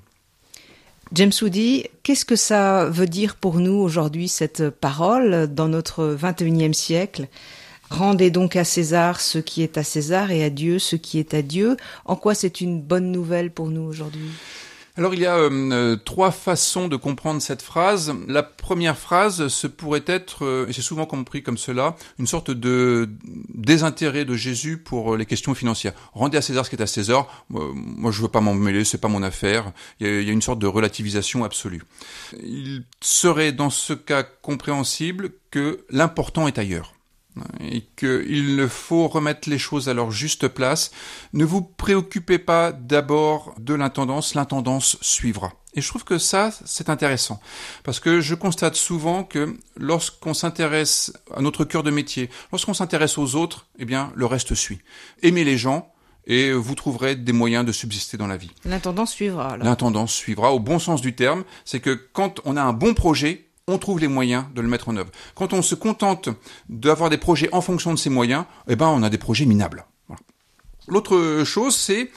James 1.13 1.33
Woody, 1.41 1.87
qu'est-ce 2.03 2.27
que 2.27 2.37
ça 2.37 2.85
veut 2.87 3.07
dire 3.07 3.37
pour 3.37 3.61
nous 3.61 3.73
aujourd'hui, 3.73 4.29
cette 4.29 4.69
parole, 4.69 5.47
dans 5.47 5.69
notre 5.69 6.15
21e 6.21 6.75
siècle? 6.75 7.29
Rendez 7.89 8.31
donc 8.31 8.57
à 8.57 8.65
César 8.65 9.21
ce 9.21 9.39
qui 9.39 9.63
est 9.63 9.79
à 9.79 9.83
César 9.83 10.31
et 10.31 10.45
à 10.45 10.51
Dieu 10.51 10.79
ce 10.79 10.97
qui 10.97 11.19
est 11.19 11.33
à 11.33 11.41
Dieu. 11.41 11.79
En 12.05 12.17
quoi 12.17 12.35
c'est 12.35 12.61
une 12.61 12.83
bonne 12.83 13.11
nouvelle 13.11 13.51
pour 13.51 13.69
nous 13.69 13.81
aujourd'hui? 13.81 14.31
Alors 14.99 15.15
il 15.15 15.21
y 15.21 15.27
a 15.27 15.37
euh, 15.37 15.49
euh, 15.71 15.97
trois 15.97 16.33
façons 16.33 16.89
de 16.89 16.97
comprendre 16.97 17.41
cette 17.41 17.63
phrase. 17.63 18.13
La 18.27 18.43
première 18.43 18.99
phrase, 18.99 19.47
ce 19.47 19.69
pourrait 19.69 20.03
être, 20.07 20.45
euh, 20.45 20.67
et 20.69 20.73
c'est 20.73 20.83
souvent 20.83 21.07
compris 21.07 21.45
comme 21.45 21.57
cela, 21.57 21.95
une 22.19 22.27
sorte 22.27 22.51
de 22.51 23.09
désintérêt 23.55 24.25
de 24.25 24.35
Jésus 24.35 24.77
pour 24.77 25.17
les 25.17 25.25
questions 25.25 25.55
financières. 25.55 25.93
Rendez 26.15 26.37
à 26.37 26.43
César 26.43 26.65
ce 26.65 26.71
qui 26.71 26.77
est 26.77 26.83
à 26.83 26.89
César. 26.89 27.45
moi 27.49 28.11
je 28.11 28.21
veux 28.21 28.29
pas 28.29 28.41
m'en 28.41 28.55
mêler, 28.55 28.83
c'est 28.83 29.01
pas 29.01 29.07
mon 29.07 29.23
affaire. 29.23 29.73
Il 30.01 30.07
y, 30.09 30.11
a, 30.11 30.21
il 30.21 30.27
y 30.27 30.31
a 30.31 30.33
une 30.33 30.43
sorte 30.43 30.59
de 30.59 30.67
relativisation 30.67 31.45
absolue. 31.45 31.85
Il 32.43 32.83
serait 33.01 33.53
dans 33.53 33.71
ce 33.71 33.93
cas 33.93 34.25
compréhensible 34.25 35.31
que 35.53 35.85
l'important 35.91 36.49
est 36.49 36.59
ailleurs 36.59 36.98
et 37.61 37.83
qu'il 37.97 38.67
faut 38.69 39.09
remettre 39.09 39.49
les 39.49 39.59
choses 39.59 39.89
à 39.89 39.95
leur 39.95 40.11
juste 40.11 40.49
place. 40.49 40.91
Ne 41.33 41.45
vous 41.45 41.63
préoccupez 41.63 42.39
pas 42.39 42.73
d'abord 42.73 43.55
de 43.59 43.75
l'intendance, 43.75 44.35
l'intendance 44.35 44.97
suivra. 45.01 45.53
Et 45.75 45.81
je 45.81 45.89
trouve 45.89 46.05
que 46.05 46.19
ça, 46.19 46.51
c'est 46.65 46.91
intéressant, 46.91 47.41
parce 47.85 48.01
que 48.01 48.21
je 48.21 48.35
constate 48.35 48.75
souvent 48.75 49.23
que 49.23 49.57
lorsqu'on 49.77 50.35
s'intéresse 50.35 51.13
à 51.35 51.41
notre 51.41 51.65
cœur 51.65 51.83
de 51.83 51.91
métier, 51.91 52.31
lorsqu'on 52.51 52.75
s'intéresse 52.75 53.19
aux 53.19 53.37
autres, 53.37 53.67
eh 53.79 53.85
bien, 53.85 54.11
le 54.17 54.27
reste 54.27 54.55
suit. 54.55 54.81
Aimer 55.23 55.45
les 55.45 55.59
gens, 55.59 55.93
et 56.27 56.53
vous 56.53 56.75
trouverez 56.75 57.17
des 57.17 57.33
moyens 57.33 57.65
de 57.65 57.73
subsister 57.73 58.17
dans 58.17 58.27
la 58.27 58.37
vie. 58.37 58.51
L'intendant 58.65 59.07
suivra. 59.07 59.55
alors. 59.55 59.65
L'intendant 59.67 60.07
suivra 60.07 60.53
au 60.53 60.61
bon 60.61 60.79
sens 60.79 61.01
du 61.01 61.15
terme, 61.15 61.45
c'est 61.65 61.81
que 61.81 61.91
quand 62.13 62.41
on 62.45 62.57
a 62.57 62.63
un 62.63 62.73
bon 62.75 62.95
projet, 62.95 63.48
on 63.69 63.79
trouve 63.79 64.01
les 64.01 64.09
moyens 64.09 64.45
de 64.55 64.61
le 64.61 64.69
mettre 64.69 64.89
en 64.89 64.97
œuvre. 64.97 65.11
Quand 65.35 65.53
on 65.53 65.63
se 65.63 65.75
contente 65.77 66.29
d'avoir 66.69 67.11
des 67.11 67.19
projets 67.19 67.49
en 67.53 67.61
fonction 67.61 67.93
de 67.93 67.99
ces 67.99 68.11
moyens, 68.11 68.45
eh 68.67 68.75
ben 68.75 68.89
on 68.89 69.03
a 69.03 69.11
des 69.11 69.19
projets 69.19 69.45
minables. 69.45 69.85
L'autre 70.89 71.45
chose, 71.45 71.77
c'est 71.77 72.11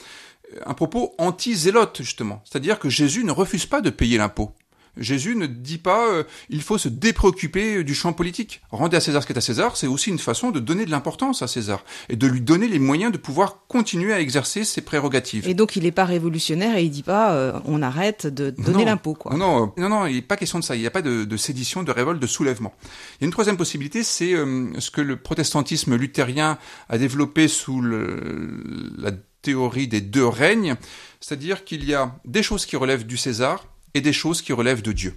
un 0.64 0.74
propos 0.74 1.14
anti-zélote, 1.18 1.98
justement. 2.02 2.42
C'est-à-dire 2.44 2.78
que 2.78 2.88
Jésus 2.88 3.22
ne 3.24 3.32
refuse 3.32 3.66
pas 3.66 3.80
de 3.80 3.90
payer 3.90 4.18
l'impôt. 4.18 4.52
Jésus 4.96 5.36
ne 5.36 5.46
dit 5.46 5.78
pas 5.78 6.08
euh, 6.10 6.24
il 6.50 6.60
faut 6.62 6.76
se 6.78 6.88
dépréoccuper 6.88 7.82
du 7.84 7.94
champ 7.94 8.12
politique. 8.12 8.60
Rendez 8.70 8.96
à 8.96 9.00
César 9.00 9.22
ce 9.22 9.26
qui 9.26 9.32
est 9.32 9.38
à 9.38 9.40
César, 9.42 9.76
c'est 9.76 9.86
aussi 9.86 10.10
une 10.10 10.18
façon 10.18 10.50
de 10.50 10.60
donner 10.60 10.84
de 10.84 10.90
l'importance 10.90 11.42
à 11.42 11.46
César 11.48 11.84
et 12.08 12.16
de 12.16 12.26
lui 12.26 12.40
donner 12.40 12.68
les 12.68 12.78
moyens 12.78 13.10
de 13.12 13.16
pouvoir 13.18 13.66
continuer 13.68 14.12
à 14.12 14.20
exercer 14.20 14.64
ses 14.64 14.80
prérogatives. 14.82 15.48
Et 15.48 15.54
donc 15.54 15.76
il 15.76 15.84
n'est 15.84 15.92
pas 15.92 16.04
révolutionnaire 16.04 16.76
et 16.76 16.84
il 16.84 16.90
dit 16.90 17.02
pas 17.02 17.32
euh, 17.32 17.58
on 17.64 17.80
arrête 17.82 18.26
de 18.26 18.50
donner 18.50 18.84
l'impôt 18.84 19.14
quoi. 19.14 19.34
Non, 19.34 19.60
non, 19.60 19.72
non, 19.78 19.88
non, 19.88 20.06
il 20.06 20.16
n'est 20.16 20.22
pas 20.22 20.36
question 20.36 20.58
de 20.58 20.64
ça. 20.64 20.74
Il 20.76 20.80
n'y 20.80 20.86
a 20.86 20.90
pas 20.90 21.02
de, 21.02 21.24
de 21.24 21.36
sédition, 21.36 21.82
de 21.82 21.90
révolte, 21.90 22.20
de 22.20 22.26
soulèvement. 22.26 22.74
Il 23.18 23.22
y 23.22 23.24
a 23.24 23.26
une 23.26 23.32
troisième 23.32 23.56
possibilité, 23.56 24.02
c'est 24.02 24.34
euh, 24.34 24.68
ce 24.78 24.90
que 24.90 25.00
le 25.00 25.16
protestantisme 25.16 25.96
luthérien 25.96 26.58
a 26.88 26.98
développé 26.98 27.48
sous 27.48 27.80
le- 27.80 28.92
la 28.98 29.10
théorie 29.42 29.88
des 29.88 30.00
deux 30.00 30.26
règnes, 30.26 30.76
c'est-à-dire 31.20 31.64
qu'il 31.64 31.84
y 31.84 31.94
a 31.94 32.14
des 32.24 32.42
choses 32.42 32.64
qui 32.66 32.76
relèvent 32.76 33.06
du 33.06 33.16
César 33.16 33.66
et 33.94 34.00
des 34.00 34.12
choses 34.12 34.42
qui 34.42 34.52
relèvent 34.52 34.82
de 34.82 34.92
Dieu. 34.92 35.14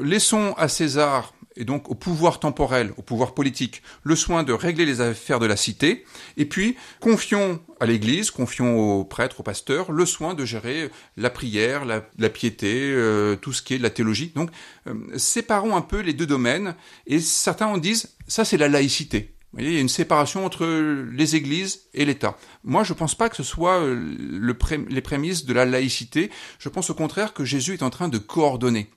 Laissons 0.00 0.54
à 0.56 0.68
César 0.68 1.32
et 1.56 1.64
donc 1.64 1.90
au 1.90 1.94
pouvoir 1.94 2.40
temporel, 2.40 2.92
au 2.96 3.02
pouvoir 3.02 3.34
politique, 3.34 3.82
le 4.04 4.16
soin 4.16 4.42
de 4.42 4.52
régler 4.52 4.86
les 4.86 5.00
affaires 5.00 5.38
de 5.38 5.46
la 5.46 5.56
cité, 5.56 6.04
et 6.36 6.46
puis 6.46 6.76
confions 7.00 7.60
à 7.80 7.86
l'Église, 7.86 8.30
confions 8.30 8.78
aux 8.78 9.04
prêtres, 9.04 9.40
aux 9.40 9.42
pasteurs, 9.42 9.92
le 9.92 10.06
soin 10.06 10.34
de 10.34 10.44
gérer 10.44 10.90
la 11.16 11.30
prière, 11.30 11.84
la, 11.84 12.30
piété, 12.30 12.92
euh, 12.92 13.36
tout 13.36 13.52
ce 13.52 13.62
qui 13.62 13.74
est 13.74 13.78
de 13.78 13.82
la 13.82 13.90
théologie. 13.90 14.32
Donc 14.34 14.50
euh, 14.86 14.94
séparons 15.16 15.76
un 15.76 15.82
peu 15.82 16.00
les 16.00 16.12
deux 16.12 16.26
domaines, 16.26 16.74
et 17.06 17.20
certains 17.20 17.66
en 17.66 17.78
disent, 17.78 18.16
ça 18.26 18.44
c'est 18.44 18.56
la 18.56 18.68
laïcité. 18.68 19.34
Vous 19.52 19.58
voyez, 19.58 19.72
il 19.72 19.74
y 19.74 19.78
a 19.78 19.82
une 19.82 19.88
séparation 19.90 20.46
entre 20.46 20.66
les 21.12 21.36
églises 21.36 21.82
et 21.92 22.06
l'État. 22.06 22.38
Moi, 22.64 22.84
je 22.84 22.94
ne 22.94 22.98
pense 22.98 23.14
pas 23.14 23.28
que 23.28 23.36
ce 23.36 23.42
soit 23.42 23.80
euh, 23.82 24.54
les 24.88 25.00
prémices 25.02 25.44
de 25.44 25.52
la 25.52 25.66
laïcité. 25.66 26.30
Je 26.58 26.70
pense 26.70 26.88
au 26.88 26.94
contraire 26.94 27.34
que 27.34 27.44
Jésus 27.44 27.74
est 27.74 27.82
en 27.82 27.90
train 27.90 28.08
de 28.08 28.16
coordonner. 28.16 28.88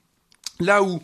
Là 0.61 0.81
où 0.81 1.01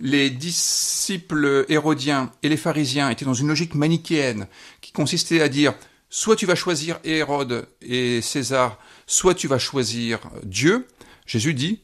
les 0.00 0.30
disciples 0.30 1.66
hérodiens 1.68 2.32
et 2.42 2.48
les 2.48 2.56
pharisiens 2.56 3.10
étaient 3.10 3.26
dans 3.26 3.34
une 3.34 3.48
logique 3.48 3.74
manichéenne 3.74 4.46
qui 4.80 4.92
consistait 4.92 5.42
à 5.42 5.50
dire 5.50 5.74
soit 6.08 6.36
tu 6.36 6.46
vas 6.46 6.54
choisir 6.54 6.98
Hérode 7.04 7.68
et 7.82 8.22
César, 8.22 8.78
soit 9.06 9.34
tu 9.34 9.48
vas 9.48 9.58
choisir 9.58 10.20
Dieu, 10.44 10.86
Jésus 11.26 11.52
dit 11.52 11.80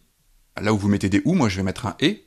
là 0.59 0.73
où 0.73 0.79
vous 0.79 0.89
mettez 0.89 1.11
des 1.11 1.21
ou, 1.27 1.35
moi 1.35 1.51
je 1.51 1.57
vais 1.57 1.63
mettre 1.63 1.87
un 1.87 1.97
et. 2.01 2.25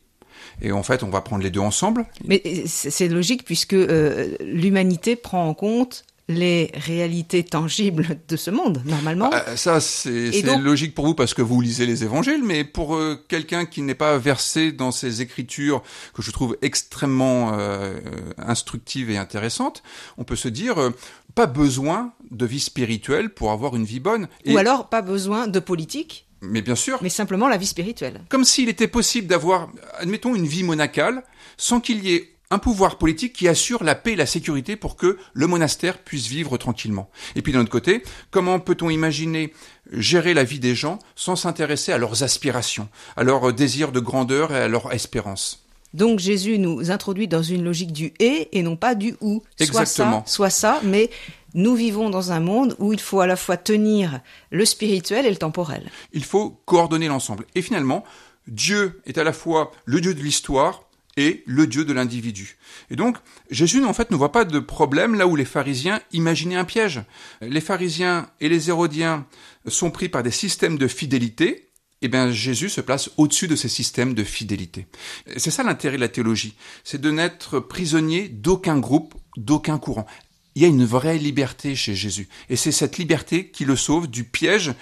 Et 0.61 0.71
en 0.71 0.83
fait, 0.83 1.03
on 1.03 1.09
va 1.09 1.21
prendre 1.21 1.43
les 1.43 1.49
deux 1.51 1.59
ensemble. 1.59 2.05
Mais 2.25 2.41
euh, 2.45 2.61
c'est 2.65 3.07
logique 3.07 3.43
puisque 3.45 3.73
euh, 3.73 4.35
l'humanité 4.41 5.15
prend 5.15 5.47
en 5.47 5.53
compte 5.53 6.05
les 6.29 6.71
réalités 6.73 7.43
tangibles 7.43 8.17
de 8.29 8.37
ce 8.37 8.49
monde 8.49 8.81
normalement. 8.85 9.29
Euh, 9.33 9.57
ça, 9.57 9.81
c'est 9.81 10.09
Et 10.09 10.31
c'est 10.31 10.41
donc- 10.43 10.61
logique 10.63 10.95
pour 10.95 11.05
vous 11.05 11.15
parce 11.15 11.33
que 11.33 11.41
vous 11.41 11.59
lisez 11.59 11.85
les 11.85 12.05
évangiles, 12.05 12.41
mais 12.45 12.63
pour 12.63 12.95
euh, 12.95 13.21
quelqu'un 13.27 13.65
qui 13.65 13.81
n'est 13.81 13.93
pas 13.93 14.17
versé 14.17 14.71
dans 14.71 14.91
ces 14.91 15.21
écritures 15.21 15.83
que 16.13 16.21
je 16.21 16.31
trouve 16.31 16.57
extrêmement 16.61 17.51
euh, 17.59 17.99
instructives 18.37 19.09
et 19.09 19.17
intéressantes, 19.17 19.83
on 20.17 20.23
peut 20.23 20.35
se 20.37 20.47
dire 20.47 20.77
euh, 20.79 20.91
pas 21.35 21.45
besoin 21.45 22.13
de 22.31 22.45
vie 22.45 22.59
spirituelle 22.61 23.29
pour 23.33 23.51
avoir 23.51 23.75
une 23.75 23.83
vie 23.85 23.99
bonne. 23.99 24.27
Et- 24.45 24.53
Ou 24.53 24.57
alors 24.57 24.87
pas 24.89 25.01
besoin 25.01 25.47
de 25.47 25.59
politique, 25.59 26.27
mais 26.43 26.61
bien 26.61 26.75
sûr, 26.75 26.99
mais 27.01 27.09
simplement 27.09 27.47
la 27.47 27.57
vie 27.57 27.65
spirituelle. 27.65 28.21
comme 28.29 28.43
s'il 28.43 28.69
était 28.69 28.87
possible 28.87 29.27
d'avoir, 29.27 29.69
admettons, 29.97 30.35
une 30.35 30.45
vie 30.47 30.63
monacale 30.63 31.23
sans 31.57 31.79
qu'il 31.79 32.03
y 32.03 32.13
ait 32.13 32.29
un 32.51 32.59
pouvoir 32.59 32.97
politique 32.99 33.33
qui 33.33 33.47
assure 33.47 33.83
la 33.83 33.95
paix 33.95 34.11
et 34.13 34.15
la 34.15 34.27
sécurité 34.27 34.75
pour 34.75 34.95
que 34.95 35.17
le 35.33 35.47
monastère 35.47 35.97
puisse 35.97 36.27
vivre 36.27 36.57
tranquillement. 36.57 37.09
Et 37.35 37.41
puis 37.41 37.51
d'un 37.51 37.61
autre 37.61 37.71
côté, 37.71 38.03
comment 38.29 38.59
peut-on 38.59 38.91
imaginer 38.91 39.53
gérer 39.91 40.35
la 40.35 40.43
vie 40.43 40.59
des 40.59 40.75
gens 40.75 40.99
sans 41.15 41.35
s'intéresser 41.35 41.91
à 41.91 41.97
leurs 41.97 42.21
aspirations, 42.21 42.89
à 43.17 43.23
leurs 43.23 43.53
désirs 43.53 43.91
de 43.91 43.99
grandeur 43.99 44.51
et 44.53 44.57
à 44.57 44.67
leur 44.67 44.93
espérance? 44.93 45.63
Donc 45.93 46.19
Jésus 46.19 46.57
nous 46.59 46.91
introduit 46.91 47.27
dans 47.27 47.43
une 47.43 47.63
logique 47.63 47.91
du 47.91 48.13
et 48.19 48.49
et 48.51 48.61
non 48.63 48.75
pas 48.75 48.95
du 48.95 49.15
ou. 49.21 49.41
Soit 49.57 49.65
Exactement. 49.65 50.23
ça, 50.25 50.31
soit 50.31 50.49
ça, 50.49 50.81
mais 50.83 51.09
nous 51.53 51.75
vivons 51.75 52.09
dans 52.09 52.31
un 52.31 52.39
monde 52.39 52.75
où 52.79 52.93
il 52.93 52.99
faut 52.99 53.19
à 53.19 53.27
la 53.27 53.35
fois 53.35 53.57
tenir 53.57 54.21
le 54.51 54.65
spirituel 54.65 55.25
et 55.25 55.29
le 55.29 55.37
temporel. 55.37 55.91
Il 56.11 56.23
faut 56.23 56.61
coordonner 56.65 57.07
l'ensemble. 57.07 57.45
Et 57.55 57.61
finalement, 57.61 58.03
Dieu 58.47 59.01
est 59.05 59.17
à 59.17 59.23
la 59.23 59.33
fois 59.33 59.71
le 59.85 60.01
Dieu 60.01 60.13
de 60.13 60.21
l'histoire 60.21 60.83
et 61.15 61.43
le 61.45 61.67
Dieu 61.67 61.85
de 61.85 61.93
l'individu. 61.93 62.57
Et 62.89 62.95
donc, 62.95 63.17
Jésus, 63.51 63.83
en 63.83 63.93
fait, 63.93 64.11
ne 64.11 64.15
voit 64.15 64.31
pas 64.31 64.45
de 64.45 64.59
problème 64.59 65.15
là 65.15 65.27
où 65.27 65.35
les 65.35 65.45
pharisiens 65.45 66.01
imaginaient 66.11 66.55
un 66.55 66.65
piège. 66.65 67.01
Les 67.41 67.61
pharisiens 67.61 68.29
et 68.41 68.49
les 68.49 68.69
hérodiens 68.69 69.25
sont 69.67 69.91
pris 69.91 70.09
par 70.09 70.23
des 70.23 70.31
systèmes 70.31 70.77
de 70.77 70.87
fidélité. 70.87 71.69
Eh 72.01 72.07
bien, 72.09 72.31
Jésus 72.31 72.69
se 72.69 72.81
place 72.81 73.11
au-dessus 73.17 73.47
de 73.47 73.55
ces 73.55 73.69
systèmes 73.69 74.13
de 74.13 74.23
fidélité. 74.23 74.87
C'est 75.37 75.51
ça 75.51 75.63
l'intérêt 75.63 75.95
de 75.95 76.01
la 76.01 76.09
théologie. 76.09 76.55
C'est 76.83 76.99
de 76.99 77.11
n'être 77.11 77.59
prisonnier 77.59 78.27
d'aucun 78.27 78.77
groupe, 78.77 79.13
d'aucun 79.37 79.77
courant. 79.77 80.05
Il 80.55 80.61
y 80.61 80.65
a 80.65 80.67
une 80.67 80.85
vraie 80.85 81.17
liberté 81.17 81.75
chez 81.75 81.95
Jésus. 81.95 82.29
Et 82.49 82.55
c'est 82.55 82.71
cette 82.71 82.97
liberté 82.97 83.49
qui 83.49 83.65
le 83.65 83.75
sauve 83.75 84.07
du 84.07 84.23
piège 84.23 84.73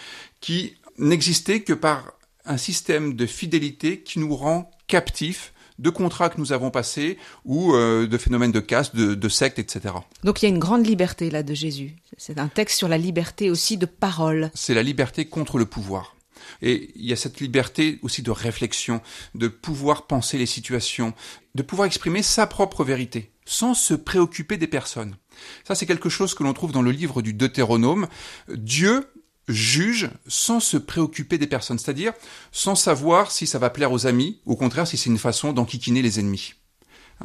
qui 0.42 0.76
n'existait 0.98 1.62
que 1.62 1.74
par 1.74 2.14
un 2.46 2.58
système 2.58 3.16
de 3.16 3.26
fidélité 3.26 4.02
qui 4.02 4.20
nous 4.20 4.36
rend 4.36 4.72
captifs 4.88 5.54
de 5.80 5.90
contrats 5.90 6.30
que 6.30 6.38
nous 6.38 6.54
avons 6.54 6.70
passés 6.70 7.18
ou 7.44 7.74
euh, 7.74 8.08
de 8.08 8.18
phénomènes 8.18 8.52
de 8.52 8.60
caste, 8.60 8.96
de, 8.96 9.16
de 9.16 9.30
sectes, 9.30 9.60
etc. 9.60 9.96
Donc 10.24 10.42
il 10.42 10.46
y 10.46 10.52
a 10.52 10.54
une 10.54 10.60
grande 10.60 10.86
liberté 10.86 11.30
là 11.30 11.44
de 11.44 11.54
Jésus. 11.54 11.96
C'est 12.18 12.40
un 12.40 12.48
texte 12.48 12.78
sur 12.78 12.88
la 12.88 12.98
liberté 12.98 13.50
aussi 13.50 13.78
de 13.78 13.88
parole. 13.88 14.52
C'est 14.54 14.76
la 14.76 14.84
liberté 14.84 15.26
contre 15.26 15.58
le 15.58 15.66
pouvoir. 15.66 16.16
Et 16.62 16.92
il 16.96 17.06
y 17.06 17.14
a 17.14 17.16
cette 17.16 17.40
liberté 17.40 18.00
aussi 18.02 18.22
de 18.22 18.32
réflexion, 18.32 19.02
de 19.36 19.48
pouvoir 19.48 20.06
penser 20.06 20.38
les 20.38 20.46
situations, 20.46 21.14
de 21.56 21.64
pouvoir 21.64 21.88
exprimer 21.88 22.22
sa 22.22 22.46
propre 22.46 22.84
vérité, 22.84 23.32
sans 23.46 23.74
se 23.74 23.94
préoccuper 23.94 24.58
des 24.58 24.68
personnes. 24.68 25.16
Ça, 25.64 25.76
c'est 25.76 25.86
quelque 25.86 26.10
chose 26.10 26.34
que 26.34 26.44
l'on 26.44 26.54
trouve 26.54 26.72
dans 26.72 26.82
le 26.82 26.92
livre 26.92 27.22
du 27.22 27.34
Deutéronome. 27.34 28.08
Dieu 28.50 29.08
juge 29.48 30.10
sans 30.28 30.60
se 30.60 30.78
préoccuper 30.78 31.38
des 31.38 31.48
personnes, 31.48 31.80
c'est-à-dire 31.80 32.14
sans 32.52 32.76
savoir 32.76 33.32
si 33.32 33.48
ça 33.48 33.60
va 33.60 33.70
plaire 33.70 33.92
aux 33.92 34.08
amis, 34.08 34.40
ou 34.46 34.54
au 34.54 34.56
contraire 34.56 34.88
si 34.88 34.98
c'est 34.98 35.10
une 35.10 35.18
façon 35.18 35.54
d'enquiquiner 35.54 36.02
les 36.02 36.20
ennemis. 36.20 36.56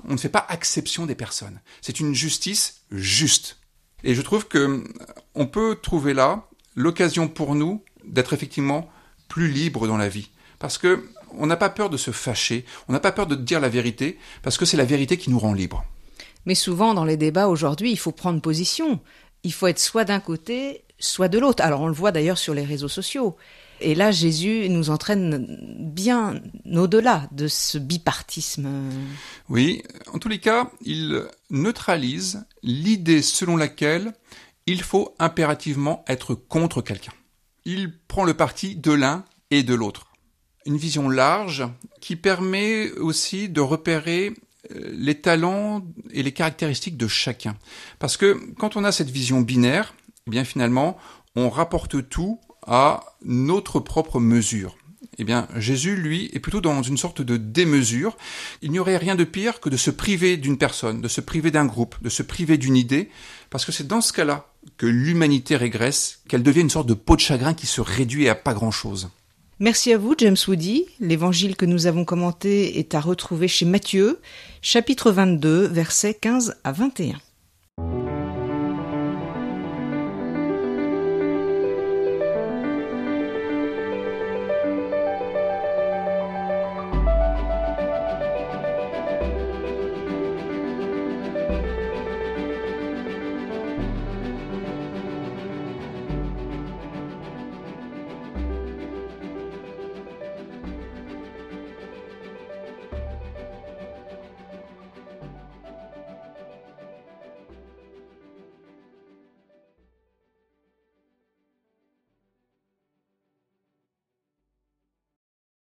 On 0.08 0.12
ne 0.12 0.18
fait 0.18 0.28
pas 0.28 0.46
exception 0.50 1.06
des 1.06 1.14
personnes. 1.14 1.60
C'est 1.80 2.00
une 2.00 2.14
justice 2.14 2.82
juste. 2.90 3.58
Et 4.04 4.14
je 4.14 4.22
trouve 4.22 4.46
que 4.46 4.58
euh, 4.58 4.84
on 5.34 5.46
peut 5.46 5.78
trouver 5.82 6.14
là 6.14 6.48
l'occasion 6.74 7.28
pour 7.28 7.54
nous 7.54 7.82
d'être 8.04 8.34
effectivement 8.34 8.90
plus 9.28 9.48
libres 9.48 9.86
dans 9.86 9.96
la 9.96 10.08
vie. 10.08 10.30
Parce 10.58 10.78
que 10.78 11.08
on 11.38 11.46
n'a 11.46 11.56
pas 11.56 11.70
peur 11.70 11.90
de 11.90 11.96
se 11.96 12.10
fâcher, 12.10 12.64
on 12.88 12.92
n'a 12.92 13.00
pas 13.00 13.12
peur 13.12 13.26
de 13.26 13.34
dire 13.34 13.60
la 13.60 13.68
vérité, 13.68 14.18
parce 14.42 14.56
que 14.56 14.64
c'est 14.64 14.76
la 14.76 14.84
vérité 14.84 15.18
qui 15.18 15.30
nous 15.30 15.38
rend 15.38 15.52
libres. 15.52 15.84
Mais 16.46 16.54
souvent 16.54 16.94
dans 16.94 17.04
les 17.04 17.16
débats 17.16 17.48
aujourd'hui, 17.48 17.90
il 17.90 17.98
faut 17.98 18.12
prendre 18.12 18.40
position. 18.40 19.00
Il 19.42 19.52
faut 19.52 19.66
être 19.66 19.78
soit 19.78 20.04
d'un 20.04 20.20
côté, 20.20 20.84
soit 20.98 21.28
de 21.28 21.38
l'autre. 21.38 21.62
Alors 21.62 21.82
on 21.82 21.88
le 21.88 21.92
voit 21.92 22.12
d'ailleurs 22.12 22.38
sur 22.38 22.54
les 22.54 22.64
réseaux 22.64 22.88
sociaux. 22.88 23.36
Et 23.80 23.94
là, 23.94 24.10
Jésus 24.10 24.68
nous 24.70 24.88
entraîne 24.88 25.46
bien 25.78 26.40
au-delà 26.64 27.28
de 27.32 27.46
ce 27.46 27.76
bipartisme. 27.76 28.68
Oui, 29.50 29.82
en 30.14 30.18
tous 30.18 30.28
les 30.28 30.38
cas, 30.38 30.70
il 30.82 31.24
neutralise 31.50 32.46
l'idée 32.62 33.20
selon 33.20 33.56
laquelle 33.56 34.14
il 34.66 34.82
faut 34.82 35.14
impérativement 35.18 36.04
être 36.08 36.34
contre 36.34 36.80
quelqu'un. 36.80 37.12
Il 37.64 37.92
prend 38.08 38.24
le 38.24 38.34
parti 38.34 38.76
de 38.76 38.92
l'un 38.92 39.24
et 39.50 39.62
de 39.62 39.74
l'autre. 39.74 40.12
Une 40.64 40.76
vision 40.76 41.08
large 41.08 41.64
qui 42.00 42.16
permet 42.16 42.90
aussi 42.92 43.48
de 43.48 43.60
repérer 43.60 44.32
les 44.70 45.20
talents 45.20 45.82
et 46.10 46.22
les 46.22 46.32
caractéristiques 46.32 46.96
de 46.96 47.08
chacun. 47.08 47.56
Parce 47.98 48.16
que 48.16 48.38
quand 48.58 48.76
on 48.76 48.84
a 48.84 48.92
cette 48.92 49.10
vision 49.10 49.40
binaire, 49.40 49.94
eh 50.26 50.30
bien 50.30 50.44
finalement, 50.44 50.96
on 51.34 51.50
rapporte 51.50 52.08
tout 52.08 52.40
à 52.66 53.04
notre 53.24 53.80
propre 53.80 54.18
mesure. 54.20 54.76
Eh 55.18 55.24
bien, 55.24 55.48
Jésus, 55.56 55.96
lui, 55.96 56.30
est 56.34 56.40
plutôt 56.40 56.60
dans 56.60 56.82
une 56.82 56.98
sorte 56.98 57.22
de 57.22 57.36
démesure. 57.36 58.16
Il 58.60 58.70
n'y 58.70 58.78
aurait 58.78 58.98
rien 58.98 59.14
de 59.14 59.24
pire 59.24 59.60
que 59.60 59.70
de 59.70 59.76
se 59.76 59.90
priver 59.90 60.36
d'une 60.36 60.58
personne, 60.58 61.00
de 61.00 61.08
se 61.08 61.20
priver 61.20 61.50
d'un 61.50 61.64
groupe, 61.64 61.96
de 62.02 62.10
se 62.10 62.22
priver 62.22 62.58
d'une 62.58 62.76
idée, 62.76 63.08
parce 63.48 63.64
que 63.64 63.72
c'est 63.72 63.86
dans 63.86 64.02
ce 64.02 64.12
cas-là 64.12 64.52
que 64.76 64.86
l'humanité 64.86 65.56
régresse, 65.56 66.20
qu'elle 66.28 66.42
devient 66.42 66.60
une 66.60 66.70
sorte 66.70 66.88
de 66.88 66.94
peau 66.94 67.16
de 67.16 67.20
chagrin 67.20 67.54
qui 67.54 67.66
se 67.66 67.80
réduit 67.80 68.28
à 68.28 68.34
pas 68.34 68.52
grand-chose. 68.52 69.08
Merci 69.58 69.94
à 69.94 69.98
vous, 69.98 70.14
James 70.18 70.36
Woody. 70.48 70.84
L'évangile 71.00 71.56
que 71.56 71.64
nous 71.64 71.86
avons 71.86 72.04
commenté 72.04 72.78
est 72.78 72.94
à 72.94 73.00
retrouver 73.00 73.48
chez 73.48 73.64
Matthieu, 73.64 74.20
chapitre 74.60 75.10
22, 75.10 75.66
versets 75.66 76.12
15 76.12 76.56
à 76.62 76.72
21. 76.72 77.14